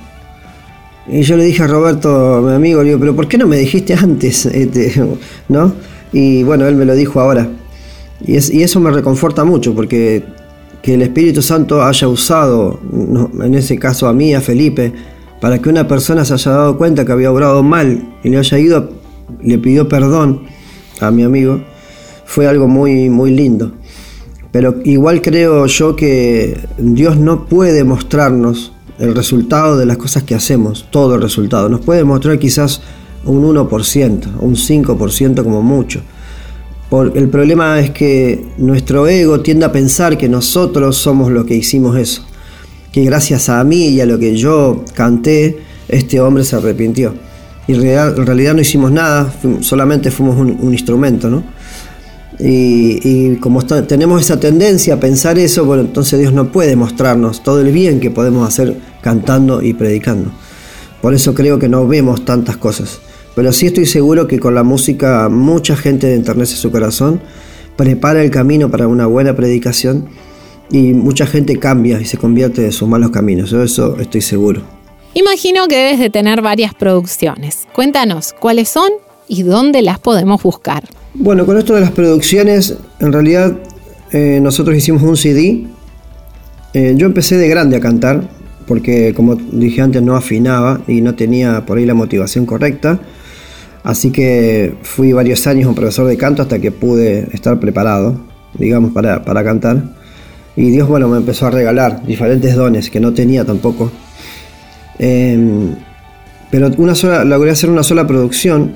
Y 1.08 1.22
yo 1.22 1.36
le 1.36 1.44
dije 1.44 1.62
a 1.62 1.66
Roberto, 1.66 2.42
mi 2.42 2.52
amigo, 2.52 2.82
le 2.82 2.90
digo, 2.90 3.00
pero 3.00 3.16
¿por 3.16 3.28
qué 3.28 3.38
no 3.38 3.46
me 3.46 3.56
dijiste 3.56 3.94
antes? 3.94 4.46
Este, 4.52 4.92
¿No? 5.48 5.72
Y 6.12 6.42
bueno, 6.42 6.66
él 6.66 6.76
me 6.76 6.84
lo 6.84 6.94
dijo 6.94 7.20
ahora. 7.20 7.48
Y, 8.24 8.36
es- 8.36 8.50
y 8.52 8.62
eso 8.62 8.80
me 8.80 8.90
reconforta 8.90 9.44
mucho, 9.44 9.74
porque 9.74 10.24
que 10.82 10.94
el 10.94 11.02
Espíritu 11.02 11.42
Santo 11.42 11.82
haya 11.84 12.08
usado, 12.08 12.80
en 13.40 13.54
ese 13.54 13.78
caso 13.78 14.08
a 14.08 14.12
mí, 14.12 14.34
a 14.34 14.40
Felipe, 14.40 14.92
para 15.40 15.60
que 15.60 15.68
una 15.68 15.86
persona 15.86 16.24
se 16.24 16.34
haya 16.34 16.50
dado 16.50 16.76
cuenta 16.76 17.04
que 17.04 17.12
había 17.12 17.30
obrado 17.30 17.62
mal 17.62 18.14
y 18.24 18.28
le 18.30 18.38
haya 18.38 18.58
ido, 18.58 18.90
le 19.42 19.58
pidió 19.58 19.88
perdón 19.88 20.42
a 21.00 21.10
mi 21.12 21.22
amigo, 21.22 21.60
fue 22.24 22.46
algo 22.48 22.66
muy, 22.66 23.10
muy 23.10 23.30
lindo. 23.30 23.72
Pero 24.50 24.74
igual 24.84 25.22
creo 25.22 25.66
yo 25.66 25.94
que 25.96 26.58
Dios 26.78 27.16
no 27.16 27.46
puede 27.46 27.84
mostrarnos 27.84 28.72
el 28.98 29.14
resultado 29.14 29.78
de 29.78 29.86
las 29.86 29.96
cosas 29.98 30.24
que 30.24 30.34
hacemos, 30.34 30.86
todo 30.90 31.14
el 31.14 31.22
resultado. 31.22 31.68
Nos 31.68 31.80
puede 31.80 32.04
mostrar 32.04 32.38
quizás 32.40 32.82
un 33.24 33.54
1%, 33.54 34.26
un 34.40 34.56
5% 34.56 35.42
como 35.42 35.62
mucho. 35.62 36.02
El 37.14 37.30
problema 37.30 37.80
es 37.80 37.90
que 37.90 38.44
nuestro 38.58 39.08
ego 39.08 39.40
tiende 39.40 39.64
a 39.64 39.72
pensar 39.72 40.18
que 40.18 40.28
nosotros 40.28 40.94
somos 40.94 41.32
los 41.32 41.46
que 41.46 41.54
hicimos 41.54 41.96
eso. 41.96 42.22
Que 42.92 43.02
gracias 43.02 43.48
a 43.48 43.64
mí 43.64 43.86
y 43.86 44.00
a 44.02 44.06
lo 44.06 44.18
que 44.18 44.36
yo 44.36 44.84
canté, 44.92 45.56
este 45.88 46.20
hombre 46.20 46.44
se 46.44 46.56
arrepintió. 46.56 47.14
Y 47.66 47.72
en 47.72 48.26
realidad, 48.26 48.54
no 48.54 48.60
hicimos 48.60 48.92
nada, 48.92 49.32
solamente 49.60 50.10
fuimos 50.10 50.36
un, 50.36 50.70
instrumento, 50.70 51.30
¿no? 51.30 51.44
Y, 52.38 53.36
como 53.36 53.64
tenemos 53.64 54.20
esa 54.20 54.38
tendencia 54.38 54.94
a 54.94 55.00
pensar 55.00 55.38
eso, 55.38 55.64
bueno, 55.64 55.84
entonces 55.84 56.20
Dios 56.20 56.34
no 56.34 56.52
puede 56.52 56.76
mostrarnos 56.76 57.42
todo 57.42 57.62
el 57.62 57.72
bien 57.72 58.00
que 58.00 58.10
podemos 58.10 58.46
hacer 58.46 58.76
cantando 59.00 59.62
y 59.62 59.72
predicando. 59.72 60.30
Por 61.00 61.14
eso 61.14 61.34
creo 61.34 61.58
que 61.58 61.70
no 61.70 61.86
vemos 61.88 62.26
tantas 62.26 62.58
cosas. 62.58 63.00
Pero 63.34 63.52
sí 63.52 63.66
estoy 63.66 63.86
seguro 63.86 64.26
que 64.26 64.38
con 64.38 64.54
la 64.54 64.62
música 64.62 65.28
mucha 65.28 65.76
gente 65.76 66.14
enternece 66.14 66.56
su 66.56 66.70
corazón, 66.70 67.20
prepara 67.76 68.22
el 68.22 68.30
camino 68.30 68.70
para 68.70 68.88
una 68.88 69.06
buena 69.06 69.34
predicación 69.34 70.08
y 70.70 70.92
mucha 70.92 71.26
gente 71.26 71.58
cambia 71.58 72.00
y 72.00 72.04
se 72.04 72.18
convierte 72.18 72.62
de 72.62 72.72
sus 72.72 72.88
malos 72.88 73.10
caminos. 73.10 73.50
Yo 73.50 73.58
de 73.58 73.66
eso 73.66 73.98
estoy 73.98 74.20
seguro. 74.20 74.62
Imagino 75.14 75.68
que 75.68 75.76
debes 75.76 75.98
de 75.98 76.10
tener 76.10 76.40
varias 76.40 76.74
producciones. 76.74 77.66
Cuéntanos 77.72 78.34
cuáles 78.38 78.68
son 78.68 78.90
y 79.28 79.42
dónde 79.42 79.82
las 79.82 79.98
podemos 79.98 80.42
buscar. 80.42 80.84
Bueno, 81.14 81.44
con 81.44 81.58
esto 81.58 81.74
de 81.74 81.82
las 81.82 81.90
producciones, 81.90 82.76
en 82.98 83.12
realidad 83.12 83.56
eh, 84.12 84.40
nosotros 84.42 84.76
hicimos 84.76 85.02
un 85.02 85.16
CD. 85.16 85.66
Eh, 86.72 86.94
yo 86.96 87.06
empecé 87.06 87.36
de 87.36 87.48
grande 87.48 87.76
a 87.76 87.80
cantar, 87.80 88.28
porque 88.66 89.12
como 89.14 89.34
dije 89.34 89.82
antes 89.82 90.02
no 90.02 90.16
afinaba 90.16 90.80
y 90.86 91.02
no 91.02 91.14
tenía 91.14 91.66
por 91.66 91.76
ahí 91.76 91.84
la 91.84 91.94
motivación 91.94 92.46
correcta. 92.46 93.00
Así 93.84 94.10
que 94.10 94.74
fui 94.82 95.12
varios 95.12 95.46
años 95.46 95.68
un 95.68 95.74
profesor 95.74 96.06
de 96.06 96.16
canto 96.16 96.42
hasta 96.42 96.60
que 96.60 96.70
pude 96.70 97.28
estar 97.32 97.58
preparado, 97.58 98.20
digamos, 98.54 98.92
para, 98.92 99.24
para 99.24 99.42
cantar. 99.42 99.82
Y 100.54 100.70
Dios, 100.70 100.86
bueno, 100.88 101.08
me 101.08 101.16
empezó 101.16 101.46
a 101.46 101.50
regalar 101.50 102.04
diferentes 102.06 102.54
dones 102.54 102.90
que 102.90 103.00
no 103.00 103.12
tenía 103.12 103.44
tampoco. 103.44 103.90
Em, 104.98 105.74
pero 106.50 106.70
una 106.76 106.94
sola, 106.94 107.24
logré 107.24 107.50
hacer 107.50 107.70
una 107.70 107.82
sola 107.82 108.06
producción. 108.06 108.74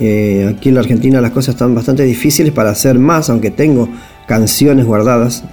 Eh, 0.00 0.54
aquí 0.56 0.68
en 0.68 0.76
la 0.76 0.80
Argentina 0.82 1.20
las 1.20 1.32
cosas 1.32 1.54
están 1.54 1.74
bastante 1.74 2.04
difíciles 2.04 2.52
para 2.52 2.70
hacer 2.70 2.98
más, 2.98 3.28
aunque 3.30 3.50
tengo 3.50 3.88
canciones 4.26 4.86
guardadas. 4.86 5.44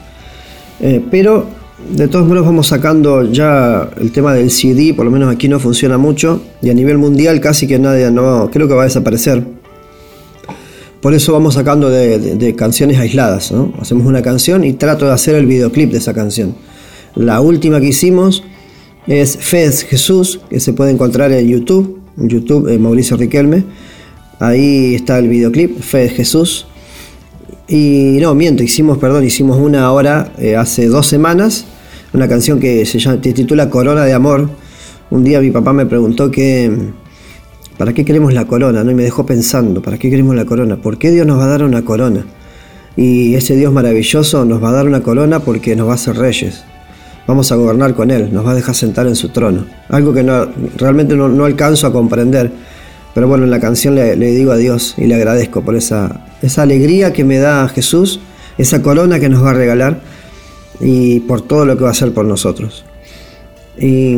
Eh, 0.81 1.03
pero 1.09 1.47
de 1.89 2.07
todos 2.07 2.27
modos 2.27 2.45
vamos 2.45 2.67
sacando 2.67 3.23
ya 3.23 3.89
el 3.99 4.11
tema 4.11 4.33
del 4.33 4.51
CD, 4.51 4.93
por 4.93 5.05
lo 5.05 5.11
menos 5.11 5.33
aquí 5.33 5.47
no 5.47 5.59
funciona 5.59 5.97
mucho. 5.97 6.41
Y 6.61 6.69
a 6.69 6.73
nivel 6.73 6.97
mundial 6.97 7.39
casi 7.39 7.67
que 7.67 7.79
nadie, 7.79 8.09
no, 8.11 8.49
creo 8.51 8.67
que 8.67 8.73
va 8.73 8.81
a 8.83 8.85
desaparecer. 8.85 9.43
Por 11.01 11.13
eso 11.13 11.33
vamos 11.33 11.53
sacando 11.53 11.89
de, 11.89 12.55
canciones 12.57 12.97
aisladas. 12.97 13.53
Hacemos 13.79 14.07
una 14.07 14.21
canción 14.21 14.63
y 14.63 14.73
trato 14.73 15.05
de 15.05 15.11
hacer 15.11 15.35
el 15.35 15.45
videoclip 15.45 15.91
de 15.91 15.99
esa 15.99 16.13
canción. 16.13 16.55
La 17.15 17.41
última 17.41 17.79
que 17.79 17.87
hicimos 17.87 18.43
es 19.05 19.37
Fe 19.37 19.65
es 19.65 19.83
Jesús, 19.83 20.41
que 20.49 20.59
se 20.59 20.73
puede 20.73 20.91
encontrar 20.91 21.31
en 21.31 21.47
YouTube, 21.47 22.01
en 22.17 22.27
YouTube 22.27 22.67
eh, 22.69 22.79
Mauricio 22.79 23.17
Riquelme. 23.17 23.63
Ahí 24.39 24.95
está 24.95 25.19
el 25.19 25.29
videoclip, 25.29 25.79
Fe 25.79 26.05
es 26.05 26.13
Jesús. 26.13 26.65
Y 27.67 28.17
no, 28.19 28.33
miento, 28.35 28.63
hicimos, 28.63 28.97
perdón, 28.97 29.23
hicimos 29.23 29.57
una 29.57 29.91
hora 29.91 30.33
eh, 30.39 30.55
hace 30.55 30.87
dos 30.87 31.07
semanas, 31.07 31.65
una 32.15 32.27
canción 32.29 32.59
que 32.59 32.85
se 32.85 32.97
llama, 32.97 33.21
titula 33.21 33.69
Corona 33.69 34.05
de 34.05 34.13
Amor. 34.13 34.49
Un 35.11 35.23
día 35.23 35.41
mi 35.41 35.51
papá 35.51 35.73
me 35.73 35.85
preguntó 35.85 36.31
que, 36.31 36.71
¿para 37.77 37.93
qué 37.93 38.05
queremos 38.05 38.33
la 38.33 38.45
corona? 38.45 38.83
¿no? 38.83 38.91
Y 38.91 38.95
me 38.95 39.03
dejó 39.03 39.25
pensando, 39.25 39.81
¿para 39.81 39.97
qué 39.97 40.09
queremos 40.09 40.33
la 40.35 40.45
corona? 40.45 40.77
¿Por 40.77 40.97
qué 40.97 41.11
Dios 41.11 41.27
nos 41.27 41.39
va 41.39 41.43
a 41.43 41.47
dar 41.47 41.63
una 41.63 41.83
corona? 41.83 42.25
Y 42.95 43.35
ese 43.35 43.57
Dios 43.57 43.73
maravilloso 43.73 44.45
nos 44.45 44.63
va 44.63 44.69
a 44.69 44.71
dar 44.71 44.87
una 44.87 45.03
corona 45.03 45.41
porque 45.41 45.75
nos 45.75 45.87
va 45.87 45.91
a 45.91 45.95
hacer 45.95 46.15
reyes. 46.15 46.63
Vamos 47.27 47.51
a 47.51 47.55
gobernar 47.55 47.93
con 47.95 48.11
Él, 48.11 48.29
nos 48.31 48.45
va 48.45 48.51
a 48.51 48.55
dejar 48.55 48.75
sentar 48.75 49.07
en 49.07 49.15
su 49.15 49.29
trono. 49.29 49.65
Algo 49.89 50.13
que 50.13 50.23
no, 50.23 50.47
realmente 50.77 51.15
no, 51.17 51.27
no 51.27 51.43
alcanzo 51.43 51.87
a 51.87 51.91
comprender. 51.91 52.49
Pero 53.13 53.27
bueno, 53.27 53.43
en 53.43 53.51
la 53.51 53.59
canción 53.59 53.95
le, 53.95 54.15
le 54.15 54.31
digo 54.31 54.53
a 54.53 54.57
Dios 54.57 54.95
y 54.97 55.05
le 55.05 55.15
agradezco 55.15 55.61
por 55.61 55.75
esa, 55.75 56.25
esa 56.41 56.61
alegría 56.61 57.11
que 57.11 57.25
me 57.25 57.39
da 57.39 57.67
Jesús, 57.67 58.21
esa 58.57 58.81
corona 58.81 59.19
que 59.19 59.27
nos 59.27 59.43
va 59.43 59.51
a 59.51 59.53
regalar 59.53 60.14
y 60.79 61.19
por 61.21 61.41
todo 61.41 61.65
lo 61.65 61.77
que 61.77 61.83
va 61.83 61.89
a 61.89 61.91
hacer 61.91 62.13
por 62.13 62.25
nosotros. 62.25 62.85
Y 63.77 64.15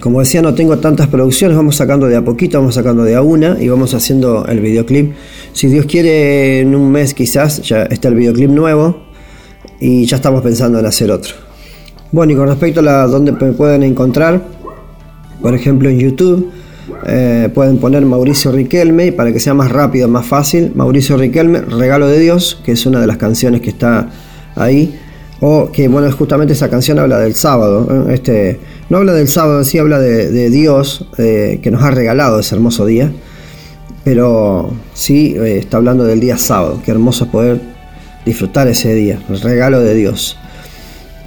como 0.00 0.20
decía, 0.20 0.42
no 0.42 0.54
tengo 0.54 0.78
tantas 0.78 1.08
producciones, 1.08 1.56
vamos 1.56 1.76
sacando 1.76 2.06
de 2.06 2.16
a 2.16 2.24
poquito, 2.24 2.58
vamos 2.58 2.74
sacando 2.74 3.04
de 3.04 3.14
a 3.14 3.22
una 3.22 3.56
y 3.60 3.68
vamos 3.68 3.94
haciendo 3.94 4.46
el 4.46 4.60
videoclip. 4.60 5.12
Si 5.52 5.68
Dios 5.68 5.86
quiere, 5.86 6.60
en 6.60 6.74
un 6.74 6.90
mes 6.90 7.14
quizás 7.14 7.62
ya 7.62 7.82
está 7.84 8.08
el 8.08 8.14
videoclip 8.14 8.50
nuevo 8.50 9.02
y 9.80 10.06
ya 10.06 10.16
estamos 10.16 10.42
pensando 10.42 10.78
en 10.78 10.86
hacer 10.86 11.10
otro. 11.10 11.34
Bueno, 12.10 12.32
y 12.32 12.36
con 12.36 12.48
respecto 12.48 12.80
a 12.80 12.82
la, 12.82 13.06
dónde 13.06 13.32
me 13.32 13.52
pueden 13.52 13.82
encontrar, 13.82 14.42
por 15.40 15.54
ejemplo 15.54 15.88
en 15.88 15.98
YouTube, 15.98 16.50
eh, 17.06 17.48
pueden 17.52 17.78
poner 17.78 18.04
Mauricio 18.04 18.52
Riquelme 18.52 19.06
y 19.06 19.10
para 19.12 19.32
que 19.32 19.40
sea 19.40 19.54
más 19.54 19.70
rápido, 19.70 20.08
más 20.08 20.26
fácil, 20.26 20.72
Mauricio 20.74 21.16
Riquelme, 21.16 21.60
Regalo 21.60 22.08
de 22.08 22.18
Dios, 22.18 22.60
que 22.64 22.72
es 22.72 22.86
una 22.86 23.00
de 23.00 23.06
las 23.06 23.16
canciones 23.16 23.60
que 23.60 23.70
está 23.70 24.10
ahí. 24.54 24.98
O 25.44 25.72
que 25.72 25.88
bueno, 25.88 26.10
justamente 26.12 26.52
esa 26.52 26.70
canción 26.70 27.00
habla 27.00 27.18
del 27.18 27.34
sábado. 27.34 28.08
Este, 28.08 28.60
no 28.88 28.98
habla 28.98 29.12
del 29.12 29.26
sábado, 29.26 29.64
sí 29.64 29.76
habla 29.76 29.98
de, 29.98 30.30
de 30.30 30.50
Dios 30.50 31.08
eh, 31.18 31.58
que 31.60 31.72
nos 31.72 31.82
ha 31.82 31.90
regalado 31.90 32.38
ese 32.38 32.54
hermoso 32.54 32.86
día. 32.86 33.12
Pero 34.04 34.70
sí 34.94 35.34
eh, 35.36 35.58
está 35.58 35.78
hablando 35.78 36.04
del 36.04 36.20
día 36.20 36.38
sábado. 36.38 36.80
Qué 36.84 36.92
hermoso 36.92 37.28
poder 37.28 37.60
disfrutar 38.24 38.68
ese 38.68 38.94
día, 38.94 39.20
el 39.28 39.40
regalo 39.40 39.80
de 39.80 39.96
Dios. 39.96 40.38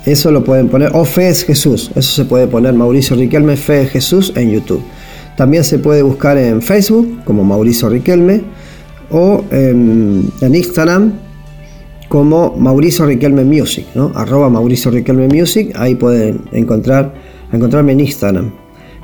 Eso 0.05 0.31
lo 0.31 0.45
pueden 0.45 0.69
poner, 0.69 0.91
o 0.93 1.03
Fe 1.03 1.27
es 1.27 1.43
Jesús, 1.43 1.91
eso 1.95 2.11
se 2.15 2.23
puede 2.23 2.47
poner 2.47 2.73
Mauricio 2.73 3.17
Riquelme, 3.17 3.57
Fe 3.57 3.81
es 3.81 3.89
Jesús 3.89 4.31
en 4.37 4.49
YouTube. 4.49 4.81
También 5.35 5.65
se 5.65 5.77
puede 5.77 6.03
buscar 6.03 6.37
en 6.37 6.61
Facebook 6.61 7.21
como 7.25 7.43
Mauricio 7.43 7.89
Riquelme 7.89 8.43
o 9.09 9.43
en, 9.51 10.31
en 10.39 10.55
Instagram 10.55 11.24
como 12.15 12.55
Mauricio 12.57 13.05
Riquelme 13.05 13.43
Music, 13.43 13.87
¿no? 13.93 14.09
arroba 14.15 14.49
Mauricio 14.49 14.89
Riquelme 14.89 15.27
Music, 15.27 15.73
ahí 15.75 15.95
pueden 15.95 16.43
encontrar, 16.53 17.13
encontrarme 17.51 17.91
en 17.91 17.99
Instagram. 17.99 18.51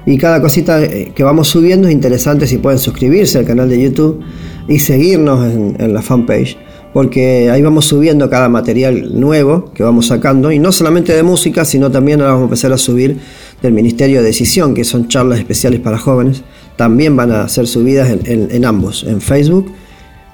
Y 0.05 0.17
cada 0.17 0.41
cosita 0.41 0.81
eh, 0.81 1.11
que 1.13 1.21
vamos 1.21 1.49
subiendo 1.49 1.89
es 1.89 1.93
interesante 1.93 2.47
si 2.47 2.57
pueden 2.57 2.79
suscribirse 2.79 3.37
al 3.39 3.45
canal 3.45 3.67
de 3.67 3.81
YouTube 3.83 4.21
y 4.69 4.79
seguirnos 4.79 5.43
en, 5.51 5.75
en 5.77 5.93
la 5.93 6.01
fanpage, 6.01 6.55
porque 6.93 7.49
ahí 7.51 7.61
vamos 7.61 7.83
subiendo 7.83 8.29
cada 8.29 8.47
material 8.47 9.19
nuevo 9.19 9.65
que 9.73 9.83
vamos 9.83 10.07
sacando, 10.07 10.49
y 10.49 10.57
no 10.59 10.71
solamente 10.71 11.13
de 11.13 11.21
música, 11.23 11.65
sino 11.65 11.91
también 11.91 12.21
ahora 12.21 12.31
vamos 12.35 12.43
a 12.43 12.47
empezar 12.47 12.71
a 12.71 12.77
subir 12.77 13.17
del 13.61 13.73
Ministerio 13.73 14.21
de 14.21 14.27
Decisión, 14.27 14.73
que 14.73 14.85
son 14.85 15.09
charlas 15.09 15.37
especiales 15.39 15.81
para 15.81 15.97
jóvenes, 15.97 16.43
también 16.77 17.13
van 17.17 17.33
a 17.33 17.49
ser 17.49 17.67
subidas 17.67 18.09
en, 18.09 18.47
en- 18.49 18.63
ambos, 18.63 19.03
en 19.03 19.19
Facebook 19.19 19.65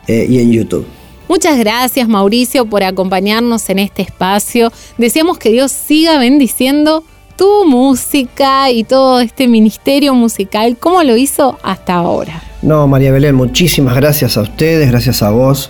eh, 0.07 0.27
y 0.29 0.37
en 0.37 0.51
YouTube. 0.51 0.85
Muchas 1.27 1.57
gracias 1.59 2.07
Mauricio 2.07 2.65
por 2.65 2.83
acompañarnos 2.83 3.69
en 3.69 3.79
este 3.79 4.01
espacio. 4.01 4.71
Deseamos 4.97 5.37
que 5.37 5.49
Dios 5.51 5.71
siga 5.71 6.17
bendiciendo 6.17 7.03
tu 7.37 7.65
música 7.65 8.71
y 8.71 8.83
todo 8.83 9.19
este 9.19 9.47
ministerio 9.47 10.15
musical, 10.15 10.75
¿cómo 10.79 11.03
lo 11.03 11.15
hizo 11.15 11.59
hasta 11.61 11.93
ahora? 11.93 12.41
No, 12.63 12.87
María 12.87 13.11
Belén, 13.11 13.35
muchísimas 13.35 13.95
gracias 13.95 14.37
a 14.37 14.41
ustedes, 14.41 14.89
gracias 14.89 15.21
a 15.21 15.29
vos, 15.29 15.69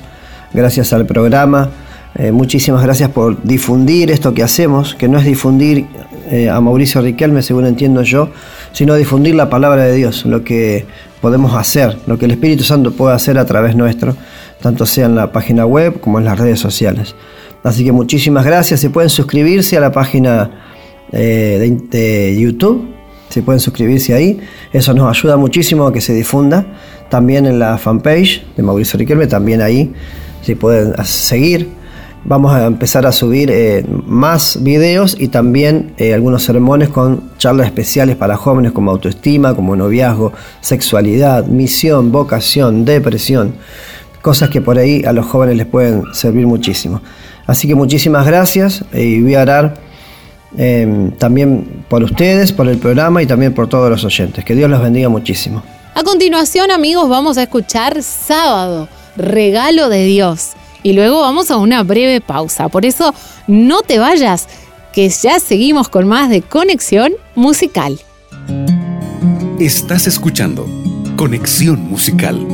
gracias 0.53 0.93
al 0.93 1.05
programa. 1.05 1.69
eh, 2.15 2.31
muchísimas 2.31 2.81
gracias 2.81 3.09
por 3.09 3.43
difundir 3.43 4.09
esto 4.11 4.33
que 4.33 4.43
hacemos, 4.43 4.95
que 4.95 5.07
no 5.09 5.19
es 5.19 5.25
difundir 5.25 5.85
eh, 6.31 6.49
a 6.49 6.59
Mauricio 6.61 7.01
Riquelme, 7.01 7.41
según 7.41 7.65
entiendo 7.65 8.01
yo, 8.01 8.29
sino 8.71 8.95
difundir 8.95 9.35
la 9.35 9.49
palabra 9.49 9.83
de 9.83 9.93
Dios, 9.93 10.25
lo 10.25 10.43
que 10.43 10.85
podemos 11.21 11.53
hacer, 11.53 11.97
lo 12.07 12.17
que 12.17 12.25
el 12.25 12.31
Espíritu 12.31 12.63
Santo 12.63 12.93
puede 12.93 13.13
hacer 13.13 13.37
a 13.37 13.45
través 13.45 13.75
nuestro, 13.75 14.15
tanto 14.61 14.85
sea 14.85 15.05
en 15.05 15.15
la 15.15 15.31
página 15.31 15.65
web 15.65 15.99
como 15.99 16.19
en 16.19 16.25
las 16.25 16.39
redes 16.39 16.59
sociales. 16.59 17.15
Así 17.63 17.83
que 17.83 17.91
muchísimas 17.91 18.45
gracias. 18.45 18.79
Si 18.79 18.89
pueden 18.89 19.09
suscribirse 19.09 19.77
a 19.77 19.81
la 19.81 19.91
página 19.91 20.51
eh, 21.11 21.77
de, 21.89 22.37
YouTube, 22.39 22.87
si 23.29 23.41
pueden 23.41 23.59
suscribirse 23.59 24.13
ahí, 24.13 24.39
eso 24.71 24.93
nos 24.93 25.09
ayuda 25.09 25.37
muchísimo 25.37 25.85
a 25.85 25.93
que 25.93 26.01
se 26.01 26.13
difunda. 26.13 26.65
También 27.09 27.45
en 27.45 27.59
la 27.59 27.77
fanpage 27.77 28.45
de 28.55 28.63
Mauricio 28.63 28.97
Riquelme, 28.97 29.27
también 29.27 29.61
ahí, 29.61 29.93
si 30.41 30.55
pueden 30.55 30.93
seguir. 31.03 31.69
Vamos 32.25 32.51
a 32.53 32.65
empezar 32.65 33.05
a 33.05 33.13
subir 33.13 33.49
eh, 33.51 33.85
más 34.05 34.61
videos 34.61 35.15
y 35.17 35.29
también 35.29 35.93
eh, 35.97 36.13
algunos 36.13 36.43
sermones 36.43 36.89
con 36.89 37.31
charlas 37.37 37.67
especiales 37.67 38.17
para 38.17 38.35
jóvenes 38.35 38.73
como 38.73 38.91
autoestima, 38.91 39.55
como 39.55 39.77
noviazgo, 39.77 40.33
sexualidad, 40.59 41.45
misión, 41.45 42.11
vocación, 42.11 42.83
depresión. 42.83 43.53
Cosas 44.27 44.49
que 44.49 44.59
por 44.59 44.77
ahí 44.77 45.05
a 45.05 45.13
los 45.13 45.25
jóvenes 45.25 45.55
les 45.55 45.65
pueden 45.65 46.03
servir 46.13 46.45
muchísimo. 46.45 47.01
Así 47.45 47.65
que 47.65 47.75
muchísimas 47.75 48.25
gracias 48.25 48.83
eh, 48.91 49.01
y 49.01 49.21
voy 49.21 49.35
a 49.35 49.41
orar 49.41 49.75
eh, 50.57 51.11
también 51.17 51.85
por 51.87 52.03
ustedes, 52.03 52.51
por 52.51 52.67
el 52.67 52.77
programa 52.77 53.23
y 53.23 53.25
también 53.25 53.53
por 53.53 53.69
todos 53.69 53.89
los 53.89 54.03
oyentes. 54.03 54.43
Que 54.43 54.53
Dios 54.53 54.69
los 54.69 54.81
bendiga 54.81 55.07
muchísimo. 55.07 55.63
A 55.95 56.03
continuación, 56.03 56.71
amigos, 56.71 57.07
vamos 57.07 57.37
a 57.37 57.43
escuchar 57.43 58.03
Sábado, 58.03 58.89
Regalo 59.15 59.87
de 59.87 60.03
Dios. 60.03 60.49
Y 60.83 60.91
luego 60.91 61.21
vamos 61.21 61.49
a 61.49 61.55
una 61.55 61.83
breve 61.83 62.19
pausa. 62.19 62.67
Por 62.67 62.85
eso, 62.85 63.15
no 63.47 63.81
te 63.81 63.97
vayas, 63.97 64.49
que 64.91 65.07
ya 65.07 65.39
seguimos 65.39 65.87
con 65.87 66.05
más 66.05 66.29
de 66.29 66.41
Conexión 66.41 67.13
Musical. 67.33 67.97
Estás 69.57 70.05
escuchando 70.05 70.67
Conexión 71.15 71.79
Musical. 71.79 72.45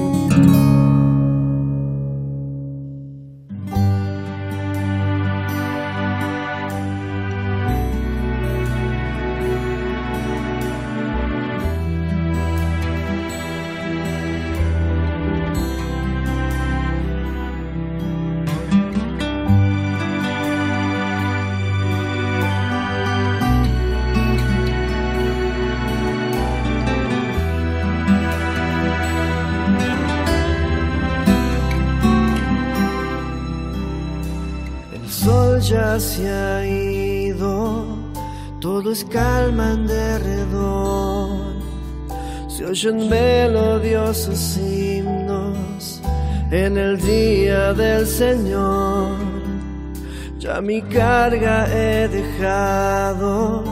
Ya 35.74 36.00
se 36.00 36.30
ha 36.30 36.66
ido, 36.68 37.86
todo 38.60 38.92
es 38.92 39.04
calma 39.06 39.72
en 39.72 39.88
derredor. 39.88 41.54
Se 42.48 42.64
oyen 42.66 43.10
melodiosos 43.10 44.58
himnos 44.58 46.00
en 46.52 46.78
el 46.78 47.02
día 47.02 47.74
del 47.74 48.06
Señor. 48.06 49.18
Ya 50.38 50.62
mi 50.62 50.82
carga 50.84 51.66
he 51.74 52.08
dejado 52.08 53.64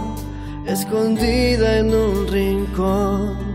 escondida 0.66 1.78
en 1.78 1.94
un 1.94 2.28
rincón. 2.28 3.52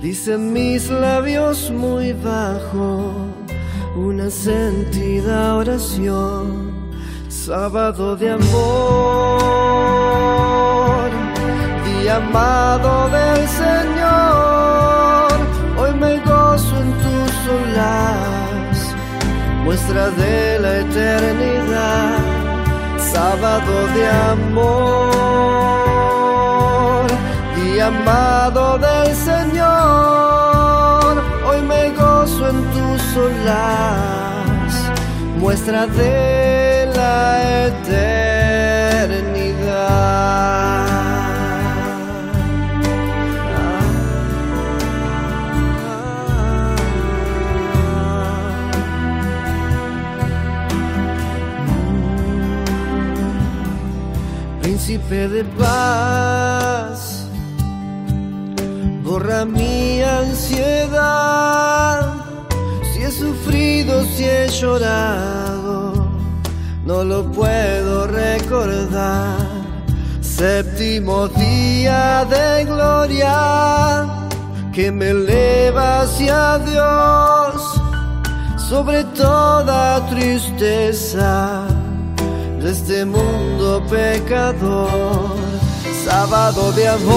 Dicen 0.00 0.52
mis 0.52 0.88
labios 0.88 1.70
muy 1.70 2.12
bajo 2.12 3.12
una 3.96 4.28
sentida 4.28 5.54
oración, 5.54 6.53
sábado 7.44 8.16
de 8.16 8.30
amor, 8.30 8.50
día 11.84 12.16
amado 12.16 13.10
del 13.10 13.46
Señor. 13.46 15.28
Hoy 15.76 15.92
me 15.92 16.18
gozo 16.20 16.74
en 16.80 16.90
tus 17.04 17.32
olas, 17.58 18.96
muestra 19.62 20.08
de 20.22 20.58
la 20.58 20.78
eternidad, 20.84 22.18
sábado 23.12 23.74
de 23.94 24.04
amor, 24.32 25.44
día 27.56 27.86
amado 27.88 28.78
del 28.78 29.14
Señor. 29.14 31.12
Hoy 31.46 31.60
me 31.60 31.90
gozo 31.90 32.48
en 32.48 32.58
tus 32.72 33.02
olas, 33.18 34.72
muestra 35.38 35.86
de 35.86 36.53
eternidad. 37.68 38.24
Príncipe 54.60 55.20
de 55.28 55.42
paz, 55.60 56.98
borra 59.04 59.40
mi 59.44 60.02
ansiedad. 60.02 60.64
Si 62.90 62.98
he 63.02 63.10
sufrido, 63.10 63.92
si 64.14 64.22
he 64.24 64.48
llorado, 64.48 65.63
no 66.84 67.02
lo 67.04 67.24
puedo 67.24 68.06
recordar. 68.06 69.38
Séptimo 70.20 71.28
día 71.28 72.26
de 72.28 72.64
gloria 72.64 74.06
que 74.72 74.90
me 74.90 75.10
eleva 75.10 76.02
hacia 76.02 76.58
Dios 76.58 77.80
sobre 78.68 79.04
toda 79.04 80.04
tristeza 80.08 81.66
de 82.60 82.70
este 82.70 83.04
mundo 83.04 83.82
pecador. 83.88 85.36
Sábado 86.04 86.72
de 86.72 86.88
amor, 86.88 87.14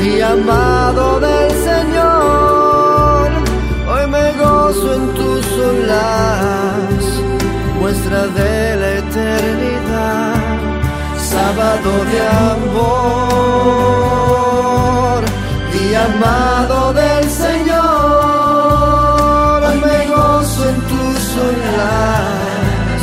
día 0.00 0.30
amado 0.30 1.20
del 1.20 1.50
Señor. 1.50 3.30
Hoy 3.90 4.06
me 4.06 4.32
gozo 4.32 4.94
en 4.94 5.14
tus 5.52 5.64
olas, 5.64 7.04
muestra 7.80 8.26
de 8.28 8.76
la 8.76 8.88
eternidad. 9.02 10.34
Sábado 11.18 11.90
de 12.10 12.20
amor, 12.52 13.12
día 15.72 16.04
amado 16.04 16.92
del 16.92 17.24
Señor. 17.30 18.42
Me 19.84 19.98
gozo 20.06 20.68
en 20.68 20.78
tus 20.90 21.36
olas, 21.50 23.00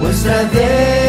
muestra 0.00 0.38
de 0.44 1.03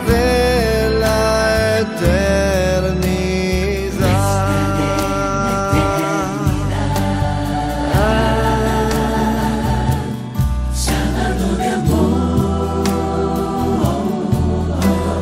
De 0.00 0.90
la 0.98 1.78
eternidad. 1.78 3.14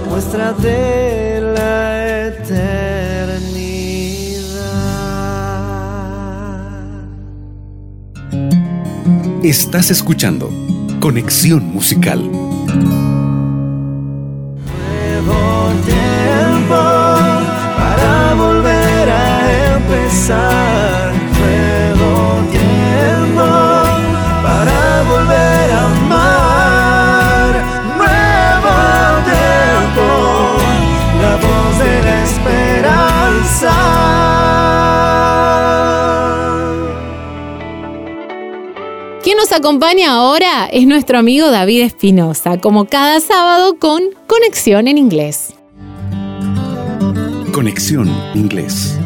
muestra 0.09 0.55
de 0.55 1.41
la 1.55 2.29
eternidad. 2.29 2.63
Estás 9.43 9.91
escuchando 9.91 10.49
Conexión 10.99 11.63
Musical. 11.75 12.23
Nuevo 20.13 20.45
tiempo 22.51 23.49
para 24.43 25.03
volver 25.09 25.71
a 25.73 25.87
amar. 25.87 27.49
Nuevo 27.97 28.75
tiempo, 29.25 30.07
la 31.23 31.35
voz 31.37 31.73
de 31.79 31.95
la 32.05 32.17
esperanza. 32.25 33.73
Quien 39.23 39.39
nos 39.39 39.51
acompaña 39.53 40.13
ahora 40.13 40.67
es 40.71 40.87
nuestro 40.87 41.19
amigo 41.19 41.51
David 41.51 41.85
Espinosa, 41.85 42.59
como 42.59 42.85
cada 42.85 43.19
sábado 43.21 43.79
con 43.79 44.03
Conexión 44.27 44.89
en 44.89 44.99
Inglés. 44.99 45.55
Conexión 47.51 48.15
Inglés. 48.35 48.99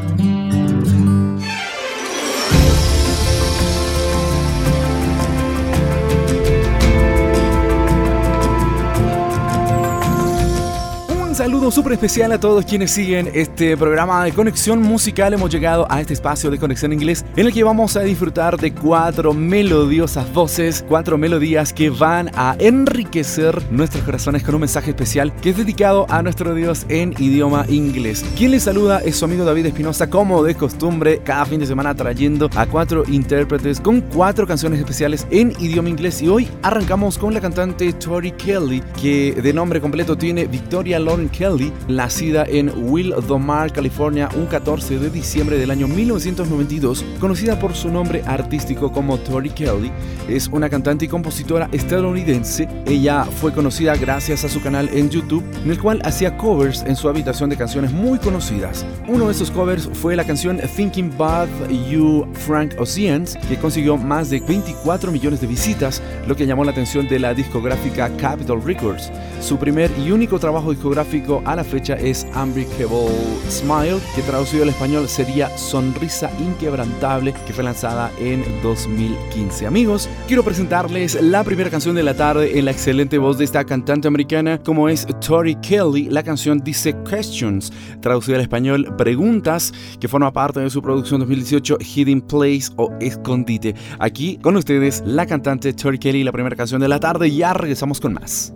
Saludo 11.36 11.70
súper 11.70 11.92
especial 11.92 12.32
a 12.32 12.40
todos 12.40 12.64
quienes 12.64 12.90
siguen 12.90 13.30
este 13.34 13.76
programa 13.76 14.24
de 14.24 14.32
conexión 14.32 14.80
musical. 14.80 15.34
Hemos 15.34 15.50
llegado 15.50 15.86
a 15.90 16.00
este 16.00 16.14
espacio 16.14 16.50
de 16.50 16.58
conexión 16.58 16.94
inglés 16.94 17.26
en 17.36 17.46
el 17.46 17.52
que 17.52 17.62
vamos 17.62 17.94
a 17.98 18.00
disfrutar 18.00 18.56
de 18.56 18.72
cuatro 18.72 19.34
melodiosas 19.34 20.32
voces, 20.32 20.82
cuatro 20.88 21.18
melodías 21.18 21.74
que 21.74 21.90
van 21.90 22.30
a 22.34 22.56
enriquecer 22.58 23.70
nuestros 23.70 24.02
corazones 24.02 24.44
con 24.44 24.54
un 24.54 24.62
mensaje 24.62 24.92
especial 24.92 25.30
que 25.42 25.50
es 25.50 25.58
dedicado 25.58 26.06
a 26.08 26.22
nuestro 26.22 26.54
Dios 26.54 26.86
en 26.88 27.12
idioma 27.18 27.66
inglés. 27.68 28.24
Quien 28.34 28.52
les 28.52 28.62
saluda 28.62 29.00
es 29.00 29.16
su 29.16 29.26
amigo 29.26 29.44
David 29.44 29.66
Espinosa, 29.66 30.08
como 30.08 30.42
de 30.42 30.54
costumbre, 30.54 31.20
cada 31.22 31.44
fin 31.44 31.60
de 31.60 31.66
semana 31.66 31.94
trayendo 31.94 32.48
a 32.56 32.64
cuatro 32.64 33.02
intérpretes 33.06 33.78
con 33.82 34.00
cuatro 34.00 34.46
canciones 34.46 34.78
especiales 34.78 35.26
en 35.30 35.52
idioma 35.60 35.90
inglés. 35.90 36.22
Y 36.22 36.28
hoy 36.28 36.48
arrancamos 36.62 37.18
con 37.18 37.34
la 37.34 37.42
cantante 37.42 37.92
Tori 37.92 38.32
Kelly, 38.32 38.82
que 38.98 39.32
de 39.32 39.52
nombre 39.52 39.82
completo 39.82 40.16
tiene 40.16 40.46
Victoria 40.46 40.98
Kelly, 41.28 41.72
nacida 41.88 42.44
en 42.44 42.72
Wildomar, 42.90 43.72
California, 43.72 44.28
un 44.36 44.46
14 44.46 44.98
de 44.98 45.10
diciembre 45.10 45.58
del 45.58 45.70
año 45.70 45.88
1992, 45.88 47.04
conocida 47.20 47.58
por 47.58 47.74
su 47.74 47.88
nombre 47.88 48.22
artístico 48.26 48.92
como 48.92 49.18
Tori 49.18 49.50
Kelly, 49.50 49.90
es 50.28 50.48
una 50.48 50.68
cantante 50.68 51.04
y 51.04 51.08
compositora 51.08 51.68
estadounidense. 51.72 52.68
Ella 52.86 53.24
fue 53.24 53.52
conocida 53.52 53.96
gracias 53.96 54.44
a 54.44 54.48
su 54.48 54.60
canal 54.60 54.88
en 54.92 55.10
YouTube, 55.10 55.44
en 55.64 55.70
el 55.70 55.80
cual 55.80 56.00
hacía 56.04 56.36
covers 56.36 56.82
en 56.86 56.96
su 56.96 57.08
habitación 57.08 57.50
de 57.50 57.56
canciones 57.56 57.92
muy 57.92 58.18
conocidas. 58.18 58.84
Uno 59.08 59.26
de 59.26 59.32
esos 59.32 59.50
covers 59.50 59.88
fue 59.92 60.16
la 60.16 60.24
canción 60.24 60.58
Thinking 60.76 61.12
About 61.14 61.48
You 61.90 62.26
Frank 62.32 62.74
Oceans, 62.78 63.36
que 63.48 63.56
consiguió 63.56 63.96
más 63.96 64.30
de 64.30 64.40
24 64.40 65.12
millones 65.12 65.40
de 65.40 65.46
visitas, 65.46 66.02
lo 66.26 66.36
que 66.36 66.46
llamó 66.46 66.64
la 66.64 66.72
atención 66.72 67.08
de 67.08 67.18
la 67.18 67.34
discográfica 67.34 68.10
Capitol 68.16 68.62
Records. 68.62 69.10
Su 69.40 69.58
primer 69.58 69.90
y 69.98 70.10
único 70.10 70.38
trabajo 70.38 70.70
discográfico 70.70 71.15
a 71.44 71.56
la 71.56 71.64
fecha 71.64 71.94
es 71.94 72.26
Unbreakable 72.36 73.08
Smile, 73.48 74.00
que 74.14 74.20
traducido 74.22 74.64
al 74.64 74.68
español 74.68 75.08
sería 75.08 75.48
Sonrisa 75.56 76.30
Inquebrantable, 76.38 77.32
que 77.46 77.54
fue 77.54 77.64
lanzada 77.64 78.10
en 78.20 78.44
2015. 78.62 79.66
Amigos, 79.66 80.10
quiero 80.28 80.42
presentarles 80.42 81.20
la 81.22 81.42
primera 81.42 81.70
canción 81.70 81.94
de 81.94 82.02
la 82.02 82.14
tarde 82.14 82.58
en 82.58 82.66
la 82.66 82.70
excelente 82.70 83.16
voz 83.16 83.38
de 83.38 83.44
esta 83.44 83.64
cantante 83.64 84.08
americana, 84.08 84.60
como 84.62 84.90
es 84.90 85.06
Tori 85.26 85.54
Kelly. 85.56 86.10
La 86.10 86.22
canción 86.22 86.58
dice 86.62 86.94
Questions, 87.08 87.72
traducida 88.00 88.36
al 88.36 88.42
español 88.42 88.94
Preguntas, 88.98 89.72
que 89.98 90.08
forma 90.08 90.30
parte 90.32 90.60
de 90.60 90.68
su 90.68 90.82
producción 90.82 91.20
2018 91.20 91.78
Hidden 91.80 92.20
Place 92.20 92.68
o 92.76 92.92
Escondite. 93.00 93.74
Aquí 93.98 94.38
con 94.42 94.56
ustedes 94.56 95.02
la 95.06 95.24
cantante 95.24 95.72
Tori 95.72 95.98
Kelly, 95.98 96.24
la 96.24 96.32
primera 96.32 96.56
canción 96.56 96.80
de 96.80 96.88
la 96.88 97.00
tarde. 97.00 97.34
Ya 97.34 97.54
regresamos 97.54 98.00
con 98.00 98.12
más. 98.12 98.52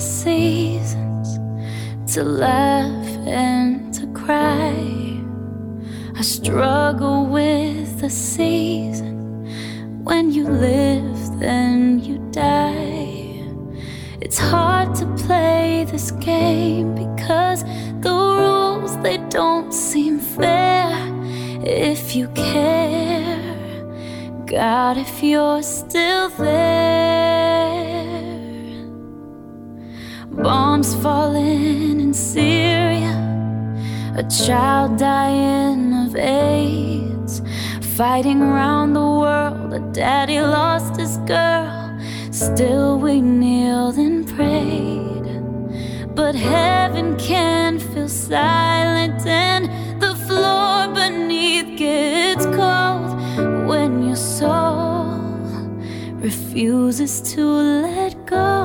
Seasons 0.00 1.38
to 2.14 2.22
laugh 2.24 3.06
and 3.26 3.92
to 3.94 4.06
cry. 4.08 4.74
I 6.16 6.22
struggle 6.22 7.26
with 7.26 8.00
the 8.00 8.10
season 8.10 9.08
when 10.04 10.32
you 10.32 10.48
live, 10.48 11.38
then 11.38 12.00
you 12.02 12.18
die. 12.30 13.42
It's 14.20 14.38
hard 14.38 14.94
to 14.96 15.06
play 15.16 15.84
this 15.84 16.10
game 16.12 16.94
because 16.94 17.62
the 18.00 18.10
rules 18.10 18.96
they 19.02 19.18
don't 19.28 19.72
seem 19.72 20.18
fair. 20.18 20.90
If 21.62 22.16
you 22.16 22.28
care, 22.28 23.38
God, 24.46 24.96
if 24.96 25.22
you're 25.22 25.62
still 25.62 26.30
there. 26.30 27.97
Bombs 30.42 30.94
falling 30.94 32.00
in 32.00 32.14
Syria, 32.14 33.16
a 34.16 34.22
child 34.22 34.96
dying 34.96 35.92
of 35.92 36.14
AIDS, 36.14 37.42
fighting 37.96 38.40
around 38.40 38.92
the 38.92 39.00
world. 39.00 39.74
A 39.74 39.80
daddy 39.92 40.40
lost 40.40 40.96
his 40.96 41.16
girl, 41.26 41.98
still 42.30 43.00
we 43.00 43.20
kneeled 43.20 43.96
and 43.96 44.28
prayed. 44.28 45.26
But 46.14 46.36
heaven 46.36 47.16
can 47.16 47.80
feel 47.80 48.08
silent, 48.08 49.26
and 49.26 49.66
the 50.00 50.14
floor 50.14 50.86
beneath 50.94 51.76
gets 51.76 52.46
cold 52.46 53.66
when 53.68 54.04
your 54.06 54.16
soul 54.16 55.18
refuses 56.20 57.20
to 57.34 57.42
let 57.44 58.24
go. 58.24 58.57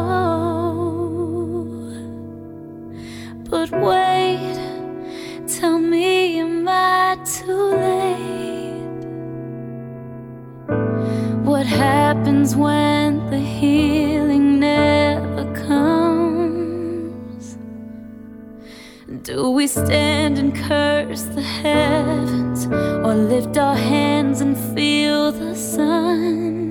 Do 19.34 19.50
we 19.50 19.66
stand 19.66 20.38
and 20.38 20.56
curse 20.56 21.24
the 21.24 21.42
heavens 21.42 22.68
or 22.68 23.16
lift 23.16 23.58
our 23.58 23.76
hands 23.76 24.42
and 24.42 24.56
feel 24.76 25.32
the 25.32 25.56
sun? 25.56 26.70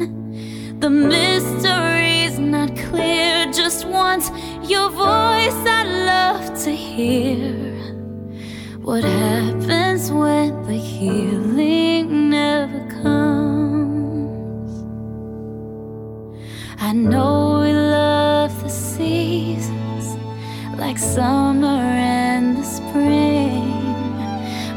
The 0.79 0.88
mystery's 0.88 2.38
not 2.38 2.77
clear. 2.77 3.51
Just 3.53 3.85
once 3.88 4.31
your 4.62 4.90
voice 4.90 5.59
I'd 5.77 5.88
love 6.14 6.62
to 6.62 6.70
hear. 6.70 7.42
What 8.81 9.03
happens 9.03 10.12
when 10.12 10.62
the 10.62 10.75
healing 10.75 12.31
never 12.31 12.79
comes? 13.03 14.72
I 16.79 16.92
know 16.92 17.41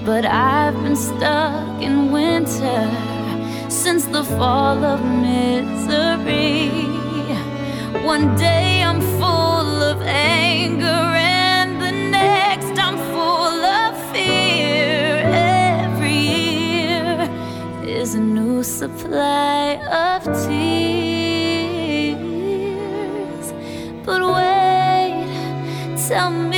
but 0.05 0.23
I've 0.23 0.75
been 0.83 0.95
stuck 0.95 1.81
in 1.81 2.11
winter 2.11 2.89
since 3.69 4.05
the 4.05 4.23
fall 4.23 4.83
of 4.85 5.03
misery. 5.03 6.69
One 8.05 8.35
day 8.35 8.83
I'm 8.83 9.01
full 9.19 9.81
of 9.91 10.03
anger, 10.03 10.85
and 10.85 11.81
the 11.81 11.91
next 11.91 12.77
I'm 12.77 12.97
full 13.13 13.65
of 13.81 13.97
fear. 14.11 15.23
Every 15.25 16.13
year 16.13 17.27
is 17.83 18.13
a 18.13 18.19
new 18.19 18.61
supply 18.61 19.77
of 20.05 20.23
tears. 20.45 20.65
But 24.05 24.21
wait, 24.35 25.25
tell 26.07 26.29
me, 26.29 26.54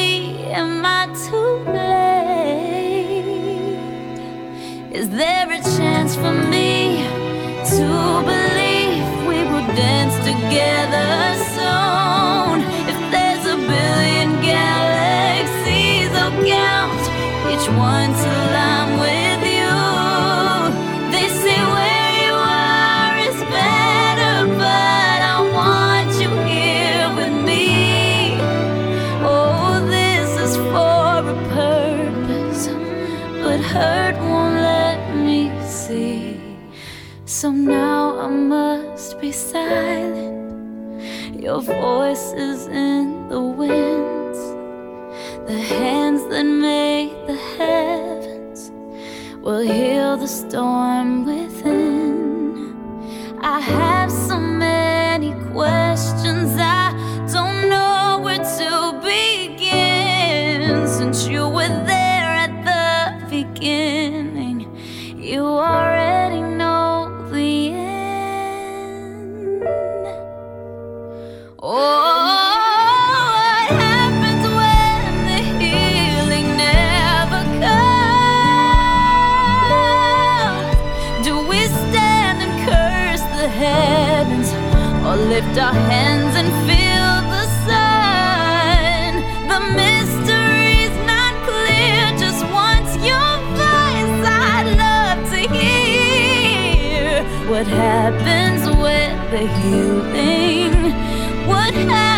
I 101.80 102.17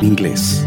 Inglés. 0.00 0.64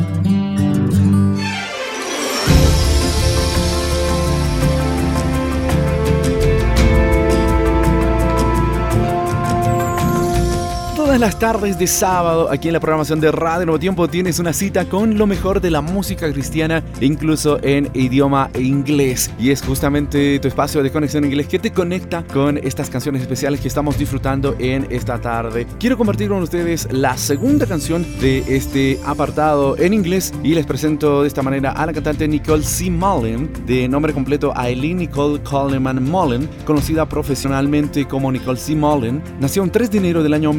Todas 11.14 11.22
las 11.30 11.38
tardes 11.38 11.78
de 11.78 11.86
sábado, 11.86 12.50
aquí 12.50 12.70
en 12.70 12.74
la 12.74 12.80
programación 12.80 13.20
de 13.20 13.32
Radio 13.32 13.68
Nuevo 13.68 13.78
Tiempo, 13.78 14.08
tienes 14.08 14.40
una 14.40 14.52
cita 14.52 14.86
con 14.86 15.16
lo 15.16 15.28
mejor 15.28 15.62
de 15.62 15.70
la 15.70 15.80
música 15.80 16.34
cristiana, 16.34 16.84
incluso 17.02 17.60
en 17.62 17.88
idioma 17.94 18.50
inglés. 18.58 19.30
Y 19.38 19.52
es 19.52 19.62
justamente 19.62 20.40
tu 20.40 20.48
espacio 20.48 20.82
de 20.82 20.92
conexión 20.92 21.24
inglés 21.24 21.48
que 21.48 21.60
te 21.60 21.72
conecta 21.72 22.24
con 22.24 22.58
estas 22.58 22.90
canciones 22.90 23.22
especiales 23.22 23.60
que 23.60 23.68
estamos 23.68 23.96
disfrutando 23.96 24.56
en 24.58 24.88
esta 24.90 25.22
tarde. 25.22 25.68
Quiero 25.80 26.00
compartir 26.00 26.30
con 26.30 26.42
ustedes 26.42 26.92
la 26.92 27.16
segunda 27.16 27.68
canción 27.68 28.04
de 28.20 28.40
este 28.48 29.00
apartado 29.06 29.78
en 29.78 29.94
inglés 29.94 30.34
y 30.44 30.56
les 30.56 30.66
presento 30.66 31.22
de 31.22 31.28
esta 31.28 31.44
manera 31.44 31.74
a 31.74 31.86
la 31.86 31.94
cantante 31.94 32.28
Nicole 32.28 32.64
C. 32.64 32.90
Mullen, 32.90 33.52
de 33.68 33.88
nombre 33.88 34.14
completo 34.14 34.52
Eileen 34.60 34.98
Nicole 34.98 35.44
Coleman 35.44 36.04
Mullen, 36.04 36.50
conocida 36.66 37.08
profesionalmente 37.08 38.08
como 38.08 38.32
Nicole 38.32 38.58
C. 38.58 38.74
Mullen. 38.74 39.22
Nació 39.40 39.64
el 39.64 39.70
3 39.70 39.92
de 39.92 39.98
enero 40.00 40.24
del 40.24 40.34
año 40.34 40.52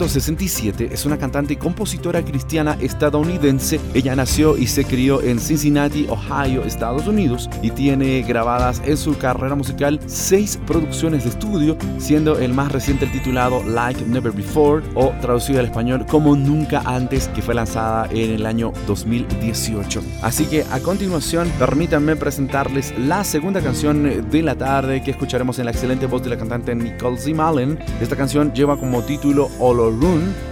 1967. 0.00 0.88
Es 0.92 1.04
una 1.04 1.18
cantante 1.18 1.52
y 1.52 1.56
compositora 1.56 2.24
cristiana 2.24 2.76
estadounidense. 2.80 3.80
Ella 3.92 4.16
nació 4.16 4.56
y 4.56 4.66
se 4.66 4.84
crió 4.84 5.20
en 5.22 5.38
Cincinnati, 5.38 6.06
Ohio, 6.08 6.64
Estados 6.64 7.06
Unidos 7.06 7.50
y 7.60 7.70
tiene 7.70 8.22
grabadas 8.22 8.80
en 8.86 8.96
su 8.96 9.18
carrera 9.18 9.54
musical 9.54 10.00
seis 10.06 10.58
producciones 10.66 11.24
de 11.24 11.30
estudio, 11.30 11.76
siendo 11.98 12.38
el 12.38 12.54
más 12.54 12.72
reciente 12.72 13.04
el 13.04 13.12
titulado 13.12 13.62
Like 13.62 14.02
Never 14.06 14.32
Before 14.32 14.82
o 14.94 15.12
traducido 15.20 15.60
al 15.60 15.66
español 15.66 16.06
como 16.06 16.34
Nunca 16.34 16.82
Antes, 16.86 17.28
que 17.28 17.42
fue 17.42 17.54
lanzada 17.54 18.08
en 18.10 18.30
el 18.30 18.46
año 18.46 18.72
2018. 18.86 20.02
Así 20.22 20.46
que 20.46 20.64
a 20.70 20.80
continuación, 20.80 21.50
permítanme 21.58 22.16
presentarles 22.16 22.94
la 22.98 23.22
segunda 23.22 23.60
canción 23.60 24.30
de 24.30 24.42
la 24.42 24.54
tarde 24.54 25.02
que 25.02 25.10
escucharemos 25.10 25.58
en 25.58 25.66
la 25.66 25.72
excelente 25.72 26.06
voz 26.06 26.22
de 26.22 26.30
la 26.30 26.38
cantante 26.38 26.74
Nicole 26.74 27.18
Z. 27.18 27.34
Mullen. 27.34 27.78
Esta 28.00 28.16
canción 28.16 28.52
lleva 28.54 28.78
como 28.78 29.02
título 29.02 29.50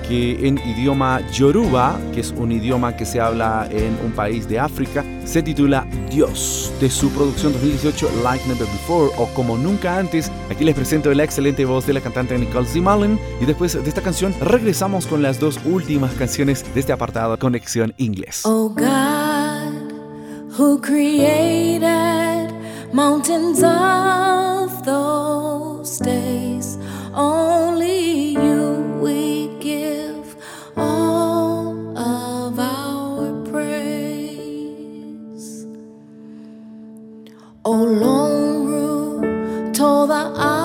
Que 0.09 0.49
en 0.49 0.59
idioma 0.59 1.21
yoruba, 1.31 1.99
que 2.15 2.21
es 2.21 2.33
un 2.37 2.51
idioma 2.51 2.97
que 2.97 3.05
se 3.05 3.21
habla 3.21 3.69
en 3.71 3.97
un 4.05 4.13
país 4.13 4.49
de 4.49 4.59
África, 4.59 5.05
se 5.25 5.43
titula 5.43 5.87
Dios, 6.11 6.73
de 6.81 6.89
su 6.89 7.11
producción 7.11 7.53
2018 7.53 8.11
Like 8.23 8.49
Never 8.49 8.67
Before 8.67 9.11
o 9.19 9.27
Como 9.35 9.59
Nunca 9.59 9.99
Antes. 9.99 10.33
Aquí 10.51 10.65
les 10.65 10.75
presento 10.75 11.13
la 11.13 11.25
excelente 11.25 11.65
voz 11.67 11.87
de 11.87 11.93
la 11.93 12.01
cantante 12.01 12.39
Nicole 12.39 12.67
Z. 12.67 12.81
Mullen 12.81 13.19
y 13.41 13.45
después 13.45 13.75
de 13.75 13.87
esta 13.89 14.01
canción 14.01 14.35
regresamos 14.41 15.07
con 15.07 15.21
las 15.21 15.39
dos 15.39 15.61
últimas 15.67 16.15
canciones 16.15 16.65
de 16.73 16.81
este 16.81 16.93
apartado 16.93 17.39
Conexión 17.39 17.93
Inglés. 17.99 18.43
Oh 18.45 18.71
God, 18.71 19.93
who 20.59 20.81
created 20.81 22.51
mountains 22.93 23.63
of 23.63 24.85
those 24.85 25.99
days, 25.99 26.79
only 27.15 28.28
toda 40.09 40.33
awan, 40.41 40.58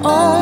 Oh. 0.00 0.37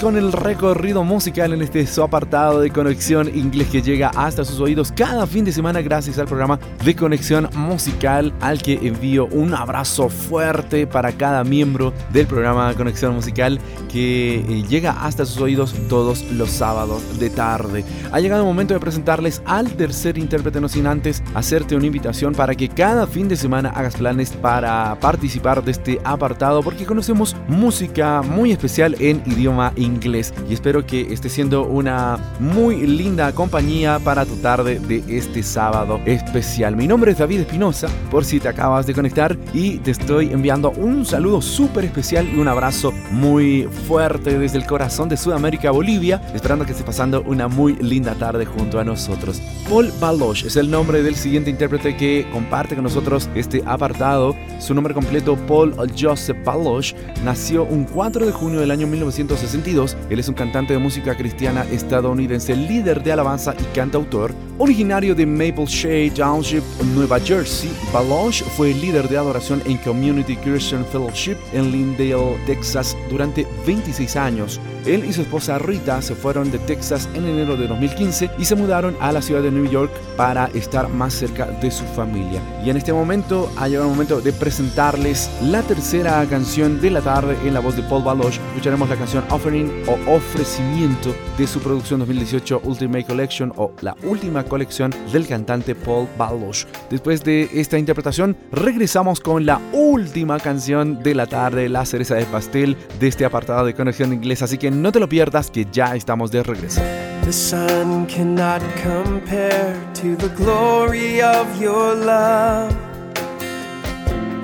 Con 0.00 0.16
el 0.16 0.32
recorrido 0.32 1.02
musical 1.02 1.52
en 1.52 1.60
este 1.60 1.84
su 1.84 2.04
apartado 2.04 2.60
de 2.60 2.70
conexión 2.70 3.28
inglés 3.36 3.68
que 3.68 3.82
llega 3.82 4.12
hasta 4.14 4.44
sus 4.44 4.60
oídos 4.60 4.92
cada 4.92 5.26
fin 5.26 5.44
de 5.44 5.50
semana 5.50 5.82
gracias 5.82 6.20
al 6.20 6.26
programa 6.26 6.60
de 6.88 6.96
conexión 6.96 7.50
musical 7.54 8.32
al 8.40 8.62
que 8.62 8.72
envío 8.88 9.26
un 9.26 9.52
abrazo 9.52 10.08
fuerte 10.08 10.86
para 10.86 11.12
cada 11.12 11.44
miembro 11.44 11.92
del 12.14 12.26
programa 12.26 12.72
Conexión 12.72 13.14
Musical 13.14 13.60
que 13.92 14.36
eh, 14.36 14.64
llega 14.66 14.92
hasta 15.04 15.26
sus 15.26 15.38
oídos 15.38 15.74
todos 15.90 16.24
los 16.32 16.50
sábados 16.50 17.18
de 17.18 17.28
tarde. 17.28 17.84
Ha 18.10 18.20
llegado 18.20 18.40
el 18.40 18.48
momento 18.48 18.72
de 18.72 18.80
presentarles 18.80 19.42
al 19.44 19.70
tercer 19.72 20.16
intérprete, 20.16 20.62
no 20.62 20.68
sin 20.70 20.86
antes 20.86 21.22
hacerte 21.34 21.76
una 21.76 21.84
invitación 21.84 22.32
para 22.32 22.54
que 22.54 22.70
cada 22.70 23.06
fin 23.06 23.28
de 23.28 23.36
semana 23.36 23.68
hagas 23.68 23.96
planes 23.96 24.30
para 24.30 24.98
participar 24.98 25.62
de 25.62 25.72
este 25.72 26.00
apartado 26.04 26.62
porque 26.62 26.86
conocemos 26.86 27.36
música 27.48 28.22
muy 28.22 28.50
especial 28.50 28.96
en 28.98 29.22
idioma 29.26 29.74
inglés 29.76 30.32
y 30.48 30.54
espero 30.54 30.86
que 30.86 31.12
esté 31.12 31.28
siendo 31.28 31.64
una 31.64 32.18
muy 32.40 32.86
linda 32.86 33.30
compañía 33.32 33.98
para 33.98 34.24
tu 34.24 34.36
tarde 34.36 34.80
de 34.80 35.04
este 35.06 35.42
sábado 35.42 36.00
especial. 36.06 36.77
Mi 36.78 36.86
nombre 36.86 37.10
es 37.10 37.18
David 37.18 37.40
Espinosa, 37.40 37.88
por 38.08 38.24
si 38.24 38.38
te 38.38 38.46
acabas 38.46 38.86
de 38.86 38.94
conectar 38.94 39.36
y 39.52 39.78
te 39.78 39.90
estoy 39.90 40.30
enviando 40.30 40.70
un 40.70 41.04
saludo 41.04 41.42
súper 41.42 41.84
especial 41.84 42.28
y 42.32 42.38
un 42.38 42.46
abrazo 42.46 42.92
muy 43.10 43.68
fuerte 43.88 44.38
desde 44.38 44.58
el 44.58 44.64
corazón 44.64 45.08
de 45.08 45.16
Sudamérica, 45.16 45.72
Bolivia, 45.72 46.22
esperando 46.32 46.64
que 46.64 46.70
estés 46.70 46.86
pasando 46.86 47.22
una 47.22 47.48
muy 47.48 47.74
linda 47.74 48.14
tarde 48.14 48.46
junto 48.46 48.78
a 48.78 48.84
nosotros. 48.84 49.42
Paul 49.68 49.92
Baloch 49.98 50.44
es 50.44 50.54
el 50.54 50.70
nombre 50.70 51.02
del 51.02 51.16
siguiente 51.16 51.50
intérprete 51.50 51.96
que 51.96 52.24
comparte 52.32 52.76
con 52.76 52.84
nosotros 52.84 53.28
este 53.34 53.60
apartado. 53.66 54.36
Su 54.60 54.72
nombre 54.72 54.94
completo, 54.94 55.36
Paul 55.48 55.74
Joseph 55.98 56.44
Baloch, 56.44 56.94
nació 57.24 57.64
un 57.64 57.86
4 57.86 58.24
de 58.24 58.30
junio 58.30 58.60
del 58.60 58.70
año 58.70 58.86
1900 58.86 59.08
1962. 59.18 59.96
Él 60.10 60.20
es 60.20 60.28
un 60.28 60.34
cantante 60.34 60.74
de 60.74 60.78
música 60.78 61.16
cristiana 61.16 61.64
estadounidense, 61.70 62.54
líder 62.54 63.02
de 63.02 63.12
alabanza 63.12 63.54
y 63.58 63.64
cantautor. 63.74 64.32
Originario 64.58 65.14
de 65.14 65.24
Maple 65.24 65.66
Shade 65.66 66.10
Township, 66.10 66.62
Nueva 66.94 67.18
Jersey, 67.20 67.70
Baloch 67.92 68.42
fue 68.56 68.72
líder 68.72 69.08
de 69.08 69.18
adoración 69.18 69.62
en 69.66 69.76
Community 69.78 70.36
Christian 70.36 70.84
Fellowship 70.86 71.36
en 71.52 71.70
Lindale, 71.70 72.36
Texas, 72.46 72.96
durante 73.10 73.46
26 73.66 74.16
años. 74.16 74.60
Él 74.86 75.04
y 75.04 75.12
su 75.12 75.22
esposa 75.22 75.58
Rita 75.58 76.00
se 76.00 76.14
fueron 76.14 76.50
de 76.50 76.58
Texas 76.58 77.08
en 77.14 77.26
enero 77.26 77.56
de 77.56 77.68
2015 77.68 78.30
y 78.38 78.44
se 78.44 78.54
mudaron 78.54 78.96
a 79.00 79.12
la 79.12 79.20
ciudad 79.20 79.42
de 79.42 79.50
New 79.50 79.68
York 79.68 79.92
para 80.16 80.46
estar 80.54 80.88
más 80.88 81.12
cerca 81.12 81.46
de 81.46 81.70
su 81.70 81.84
familia. 81.84 82.40
Y 82.64 82.70
en 82.70 82.76
este 82.76 82.92
momento 82.92 83.50
ha 83.56 83.68
llegado 83.68 83.86
el 83.86 83.92
momento 83.92 84.20
de 84.20 84.32
presentarles 84.32 85.30
la 85.42 85.62
tercera 85.62 86.24
canción 86.26 86.80
de 86.80 86.90
la 86.90 87.02
tarde 87.02 87.36
en 87.44 87.54
la 87.54 87.60
voz 87.60 87.76
de 87.76 87.82
Paul 87.82 88.04
Baloch. 88.04 88.38
Escucharemos 88.48 88.88
la 88.88 88.96
canción 88.96 89.24
Offering 89.30 89.84
o 89.86 90.16
Ofrecimiento 90.16 91.14
de 91.36 91.46
su 91.46 91.60
producción 91.60 92.00
2018 92.00 92.62
Ultimate 92.64 93.04
Collection 93.04 93.52
o 93.56 93.72
la 93.82 93.94
última 94.04 94.44
colección 94.44 94.94
del 95.12 95.26
cantante 95.26 95.74
Paul 95.74 96.08
Baloch. 96.16 96.47
Después 96.90 97.22
de 97.24 97.48
esta 97.54 97.78
interpretación, 97.78 98.36
regresamos 98.52 99.20
con 99.20 99.44
la 99.46 99.60
última 99.72 100.38
canción 100.38 101.02
de 101.02 101.14
la 101.14 101.26
tarde, 101.26 101.68
la 101.68 101.84
cereza 101.84 102.14
de 102.14 102.24
pastel 102.26 102.76
de 102.98 103.08
este 103.08 103.24
apartado 103.24 103.66
de 103.66 103.74
conexión 103.74 104.12
inglesa. 104.12 104.46
Así 104.46 104.58
que 104.58 104.70
no 104.70 104.92
te 104.92 105.00
lo 105.00 105.08
pierdas, 105.08 105.50
que 105.50 105.66
ya 105.70 105.94
estamos 105.94 106.30
de 106.30 106.42
regreso. 106.42 106.80
The 107.24 107.32
sun 107.32 108.06
cannot 108.06 108.62
compare 108.82 109.76
to 109.94 110.16
the 110.16 110.28
glory 110.36 111.20
of 111.20 111.60
your 111.60 111.94
love. 111.94 112.74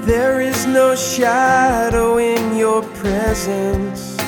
There 0.04 0.42
is 0.46 0.66
no 0.66 0.94
shadow 0.94 2.18
in 2.18 2.58
your 2.58 2.82
presence. 3.00 4.18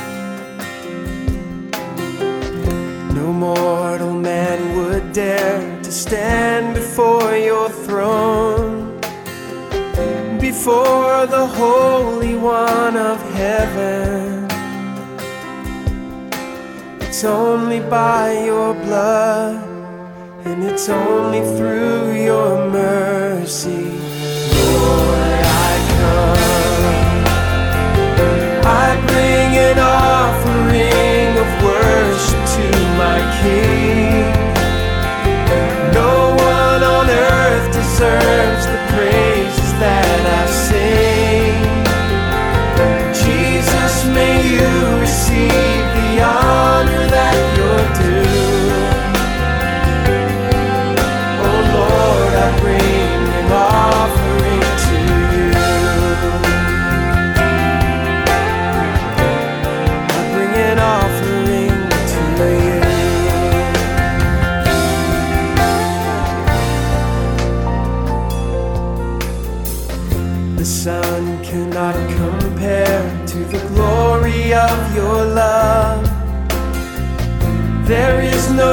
No 3.15 3.31
mortal 3.31 4.15
man 4.15 4.75
would 4.77 5.13
dare 5.13 5.61
to 5.83 5.93
stand 5.93 6.46
before 10.67 11.27
the 11.27 11.47
Holy 11.47 12.35
One 12.35 12.97
of 12.97 13.23
heaven. 13.35 14.49
It's 17.03 17.23
only 17.23 17.79
by 17.79 18.43
your 18.45 18.75
blood, 18.75 19.63
and 20.45 20.65
it's 20.65 20.89
only 20.89 21.43
through 21.57 22.17
your 22.21 22.69
mercy. 22.69 23.93
Lord, 24.75 25.41
I 25.69 25.73
come. 25.95 27.27
I 28.67 28.87
bring 29.07 29.51
an 29.69 29.79
offering 29.79 30.46
you 44.57 44.96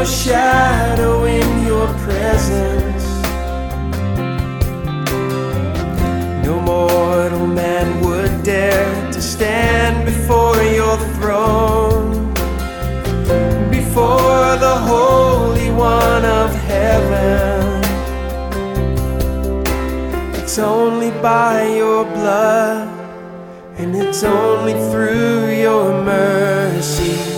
no 0.04 0.10
shadow 0.10 1.24
in 1.24 1.66
your 1.66 1.88
presence. 2.00 3.06
No 6.46 6.60
mortal 6.60 7.48
man 7.48 8.02
would 8.04 8.44
dare 8.44 9.12
to 9.14 9.22
stand 9.22 10.06
before 10.06 10.62
your 10.62 10.98
throne, 11.16 12.34
before 13.72 14.58
the 14.66 14.78
Holy 14.92 15.72
One 15.72 16.26
of 16.26 16.50
heaven. 16.72 17.82
It's 20.36 20.60
only 20.60 21.12
by 21.22 21.66
your 21.78 22.04
blood, 22.04 22.90
and 23.78 23.96
it's 23.96 24.22
only 24.24 24.74
through 24.92 25.54
your 25.62 26.04
mercy. 26.04 27.33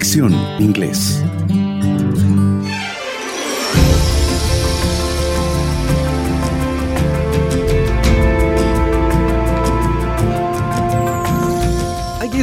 Conexión 0.00 0.32
Inglés. 0.58 1.22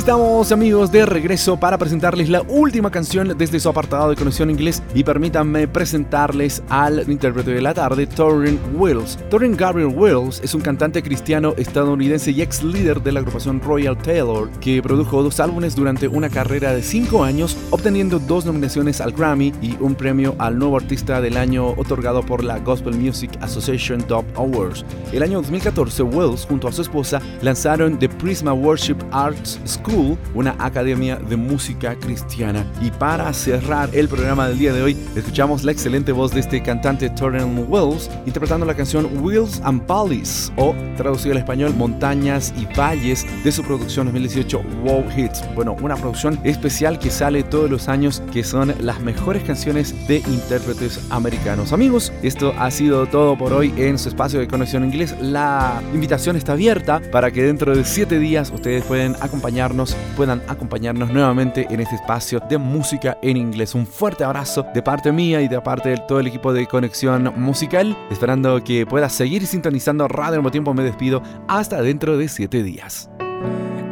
Estamos 0.08 0.54
amigos 0.54 0.90
de 0.90 1.06
regreso 1.06 1.60
para 1.60 1.78
presentarles 1.78 2.30
la 2.30 2.42
última 2.44 2.90
canción 2.90 3.38
desde 3.38 3.60
su 3.60 3.68
apartado 3.68 4.10
de 4.10 4.16
conexión 4.16 4.50
inglés 4.50 4.82
y 4.94 5.04
permítanme 5.04 5.68
presentarles 5.68 6.64
al 6.70 7.04
intérprete 7.12 7.52
de 7.52 7.62
la 7.62 7.74
tarde, 7.74 8.08
Torrin 8.08 8.58
Wills. 8.74 9.20
Torrin 9.30 9.58
Gabriel 9.58 9.94
Wills 9.94 10.40
es 10.42 10.54
un 10.54 10.62
cantante 10.62 11.04
cristiano 11.04 11.54
estadounidense 11.58 12.32
y 12.32 12.42
ex 12.42 12.64
líder 12.64 13.04
de 13.04 13.12
la 13.12 13.20
agrupación 13.20 13.60
Royal 13.60 13.98
Taylor 13.98 14.50
que 14.62 14.82
produjo 14.82 15.22
dos 15.22 15.42
álbumes 15.42 15.76
durante 15.76 16.08
una 16.08 16.30
carrera 16.30 16.74
de 16.74 16.84
cinco 16.84 17.26
años, 17.26 17.58
obteniendo 17.72 18.18
dos 18.18 18.46
nominaciones 18.46 19.02
al 19.02 19.12
Grammy 19.12 19.52
y 19.62 19.76
un 19.82 19.94
premio 19.94 20.36
al 20.38 20.58
nuevo 20.58 20.78
artista 20.78 21.20
del 21.20 21.36
año 21.36 21.72
otorgado 21.72 22.24
por 22.24 22.46
la 22.46 22.60
Gospel 22.60 22.96
Music 22.96 23.32
Association 23.42 24.06
Dub 24.08 24.24
Awards. 24.38 24.86
El 25.12 25.22
año 25.22 25.40
2014, 25.42 26.04
Wills 26.04 26.46
junto 26.46 26.70
a 26.70 26.72
su 26.72 26.82
esposa 26.82 27.22
lanzaron 27.42 28.00
The 28.00 28.08
Prisma 28.08 28.54
Worship 28.54 28.96
Arts 29.12 29.60
School, 29.66 29.97
una 30.34 30.56
academia 30.60 31.16
de 31.16 31.36
música 31.36 31.96
cristiana. 31.96 32.66
Y 32.82 32.92
para 32.92 33.32
cerrar 33.34 33.90
el 33.94 34.08
programa 34.08 34.48
del 34.48 34.60
día 34.60 34.74
de 34.74 34.82
hoy, 34.82 34.98
escuchamos 35.16 35.64
la 35.64 35.72
excelente 35.72 36.12
voz 36.12 36.34
de 36.34 36.40
este 36.40 36.62
cantante 36.62 37.10
Torren 37.10 37.66
Wills 37.68 38.10
interpretando 38.26 38.66
la 38.66 38.76
canción 38.76 39.10
Wheels 39.22 39.62
and 39.64 39.86
Valleys, 39.88 40.52
o 40.58 40.76
traducido 40.96 41.34
al 41.34 41.40
español 41.40 41.74
Montañas 41.76 42.54
y 42.58 42.66
Valles, 42.78 43.26
de 43.44 43.52
su 43.52 43.64
producción 43.64 44.08
2018 44.08 44.62
Wow 44.84 45.06
Hits. 45.16 45.44
Bueno, 45.56 45.76
una 45.82 45.96
producción 45.96 46.40
especial 46.44 47.00
que 47.00 47.10
sale 47.10 47.44
todos 47.44 47.70
los 47.70 47.88
años, 47.88 48.22
que 48.32 48.44
son 48.44 48.74
las 48.82 49.00
mejores 49.02 49.44
canciones 49.44 49.96
de 50.08 50.18
intérpretes 50.18 51.00
americanos. 51.10 51.74
Amigos, 51.74 52.12
esto 52.22 52.54
ha 52.58 52.70
sido 52.72 53.06
todo 53.08 53.38
por 53.38 53.54
hoy 53.54 53.74
en 53.78 53.98
su 53.98 54.10
espacio 54.10 54.40
de 54.40 54.48
conexión 54.48 54.84
inglés. 54.84 55.16
La 55.22 55.82
invitación 55.94 56.36
está 56.36 56.54
abierta 56.54 57.02
para 57.12 57.32
que 57.32 57.44
dentro 57.44 57.76
de 57.76 57.84
siete 57.84 58.20
días 58.20 58.52
ustedes 58.54 58.84
pueden 58.84 59.16
acompañarnos, 59.22 59.87
puedan 60.16 60.42
acompañarnos 60.48 61.12
nuevamente 61.12 61.68
en 61.70 61.80
este 61.80 61.96
espacio 61.96 62.40
de 62.50 62.58
música 62.58 63.18
en 63.22 63.38
inglés. 63.38 63.76
Un 63.76 63.86
fuerte 63.86 64.24
abrazo 64.24 64.66
de 64.74 64.82
parte 64.82 65.12
mía 65.12 65.42
y 65.42 65.48
de 65.48 65.62
parte 65.62 65.90
de 65.90 65.98
todo 66.08 66.20
el 66.20 66.28
equipo 66.28 66.54
de 66.54 66.66
conexión 66.66 67.34
musical, 67.36 67.98
esperando 68.10 68.64
que 68.64 68.86
puedas 68.86 69.14
seguir 69.14 69.46
sintonizando 69.46 70.08
Radio 70.08 70.38
mismo 70.38 70.52
tiempo. 70.52 70.74
Me 70.74 70.84
despido 70.84 71.22
hasta 71.48 71.82
dentro 71.82 72.18
de 72.18 72.28
siete 72.28 72.64
días. 72.64 73.10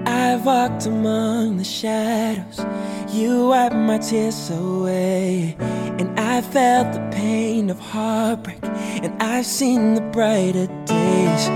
I've 0.07 0.45
walked 0.45 0.85
among 0.85 1.57
the 1.57 1.63
shadows. 1.63 2.65
You 3.11 3.49
wiped 3.49 3.75
my 3.75 3.97
tears 3.97 4.49
away. 4.49 5.55
And 5.97 6.19
I 6.19 6.41
felt 6.41 6.91
the 6.93 6.99
pain 7.11 7.69
of 7.69 7.79
heartbreak. 7.79 8.59
And 9.01 9.13
I've 9.21 9.45
seen 9.45 9.93
the 9.93 10.01
brighter 10.01 10.67
days. 10.85 11.47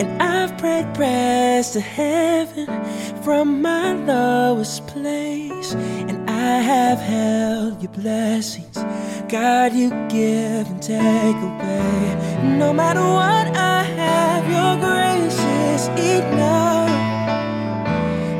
And 0.00 0.11
I've 0.84 1.72
to 1.72 1.80
heaven 1.80 2.66
from 3.22 3.62
my 3.62 3.92
lowest 3.92 4.84
place. 4.88 5.74
And 5.74 6.28
I 6.28 6.60
have 6.60 6.98
held 6.98 7.80
your 7.80 7.92
blessings. 7.92 8.76
God, 9.28 9.72
you 9.72 9.90
give 10.08 10.66
and 10.66 10.82
take 10.82 11.36
away. 11.36 12.56
No 12.58 12.72
matter 12.72 13.00
what 13.00 13.46
I 13.56 13.84
have, 14.00 14.42
your 14.56 14.74
grace 14.84 15.38
is 15.70 15.86
enough. 16.16 16.90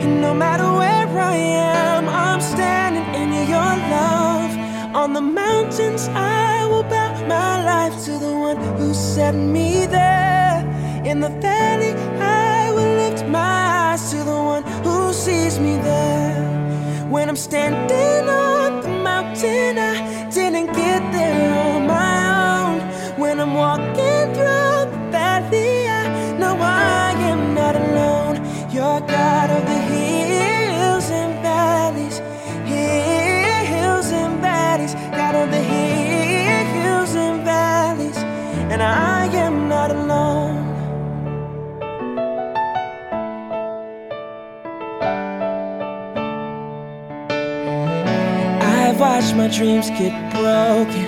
And 0.03 0.21
no 0.21 0.35
matter 0.35 0.65
where 0.65 1.21
I 1.21 1.37
am, 1.37 2.09
I'm 2.09 2.41
standing 2.41 3.07
in 3.15 3.49
your 3.49 3.73
love. 3.97 4.97
On 4.97 5.13
the 5.13 5.23
mountains, 5.23 6.09
I 6.09 6.67
will 6.67 6.83
bow 6.83 7.25
my 7.29 7.65
life 7.65 8.05
to 8.07 8.19
the 8.19 8.33
one 8.35 8.57
who 8.79 8.93
set 8.93 9.35
me 9.35 9.87
there. 9.87 10.43
In 11.05 11.21
the 11.21 11.31
valley, 11.41 11.95
eyes 13.93 14.11
to 14.11 14.19
the 14.25 14.41
one 14.55 14.63
who 14.85 15.13
sees 15.13 15.59
me 15.59 15.77
there. 15.77 16.41
When 17.11 17.29
I'm 17.29 17.37
standing 17.37 18.29
on 18.29 18.81
the 18.81 18.89
mountain, 18.89 19.77
I 19.79 20.31
didn't 20.31 20.69
get 20.83 21.01
there 21.13 21.53
on 21.67 21.87
my 21.87 22.19
own. 22.49 22.79
When 23.21 23.39
I'm 23.39 23.55
walking 23.55 24.27
through 24.37 24.79
the 24.93 25.01
valley, 25.17 25.89
I 25.89 26.05
know 26.41 26.57
I 26.59 27.13
am 27.33 27.55
not 27.55 27.75
alone. 27.77 28.37
You're 28.75 29.01
God 29.19 29.49
of 29.57 29.63
the 29.73 29.81
hills 29.93 31.11
and 31.11 31.33
valleys, 31.43 32.17
hills 32.65 34.11
and 34.23 34.41
valleys, 34.41 34.95
God 35.21 35.35
of 35.35 35.51
the 35.51 35.65
hills 35.75 37.15
and 37.15 37.45
valleys, 37.45 38.19
and 38.73 38.83
I 38.83 39.22
I've 49.23 49.37
my 49.37 49.47
dreams 49.47 49.89
get 49.91 50.15
broken. 50.33 51.07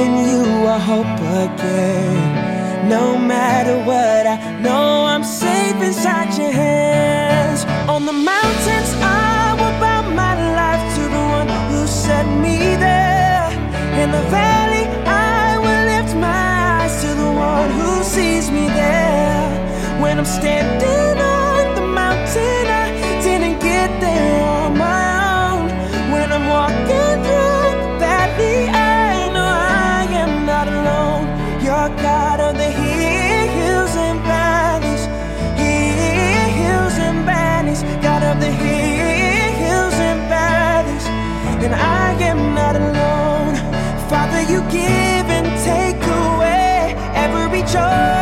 In 0.00 0.10
you, 0.26 0.66
I 0.66 0.78
hope 0.78 1.14
again. 1.44 2.88
No 2.88 3.18
matter 3.18 3.76
what, 3.84 4.26
I 4.26 4.36
know 4.60 5.04
I'm 5.04 5.22
safe 5.22 5.76
inside 5.76 6.36
your 6.38 6.50
hands. 6.50 7.64
On 7.86 8.06
the 8.06 8.14
mountains, 8.14 8.90
I 9.02 9.52
will 9.60 9.76
bow 9.78 10.02
my 10.22 10.34
life 10.60 10.84
to 10.96 11.02
the 11.02 11.24
one 11.38 11.48
who 11.70 11.86
set 11.86 12.26
me 12.44 12.56
there. 12.86 13.50
In 14.02 14.10
the 14.10 14.24
valley, 14.30 14.86
I 15.06 15.58
will 15.58 15.82
lift 15.92 16.16
my 16.16 16.80
eyes 16.80 16.94
to 17.02 17.08
the 17.08 17.30
one 17.30 17.70
who 17.78 18.02
sees 18.02 18.50
me 18.50 18.68
there. 18.68 20.00
When 20.00 20.18
I'm 20.18 20.24
standing 20.24 21.33
give 44.74 45.28
and 45.38 45.48
take 45.64 46.02
away 46.02 46.94
every 47.14 47.62
joy 47.62 48.13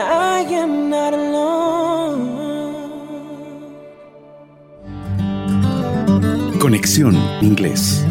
and 0.00 0.08
I 0.08 0.40
am 0.54 0.88
not 0.90 1.14
alone. 1.14 2.40
Conexión 6.58 7.16
Inglés. 7.40 8.04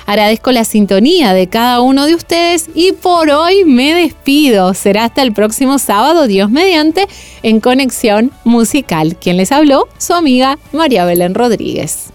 Agradezco 0.09 0.51
la 0.51 0.63
sintonía 0.63 1.33
de 1.33 1.45
cada 1.45 1.81
uno 1.81 2.07
de 2.07 2.15
ustedes 2.15 2.67
y 2.73 2.93
por 2.93 3.29
hoy 3.29 3.63
me 3.63 3.93
despido. 3.93 4.73
Será 4.73 5.03
hasta 5.03 5.21
el 5.21 5.33
próximo 5.33 5.77
sábado, 5.77 6.25
Dios 6.25 6.49
mediante, 6.49 7.07
en 7.43 7.59
Conexión 7.59 8.31
Musical. 8.43 9.17
Quien 9.17 9.37
les 9.37 9.51
habló, 9.51 9.87
su 9.99 10.15
amiga 10.15 10.57
María 10.71 11.05
Belén 11.05 11.35
Rodríguez. 11.35 12.09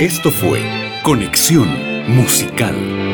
Esto 0.00 0.30
fue 0.30 0.62
Conexión 1.02 1.68
Musical. 2.08 3.13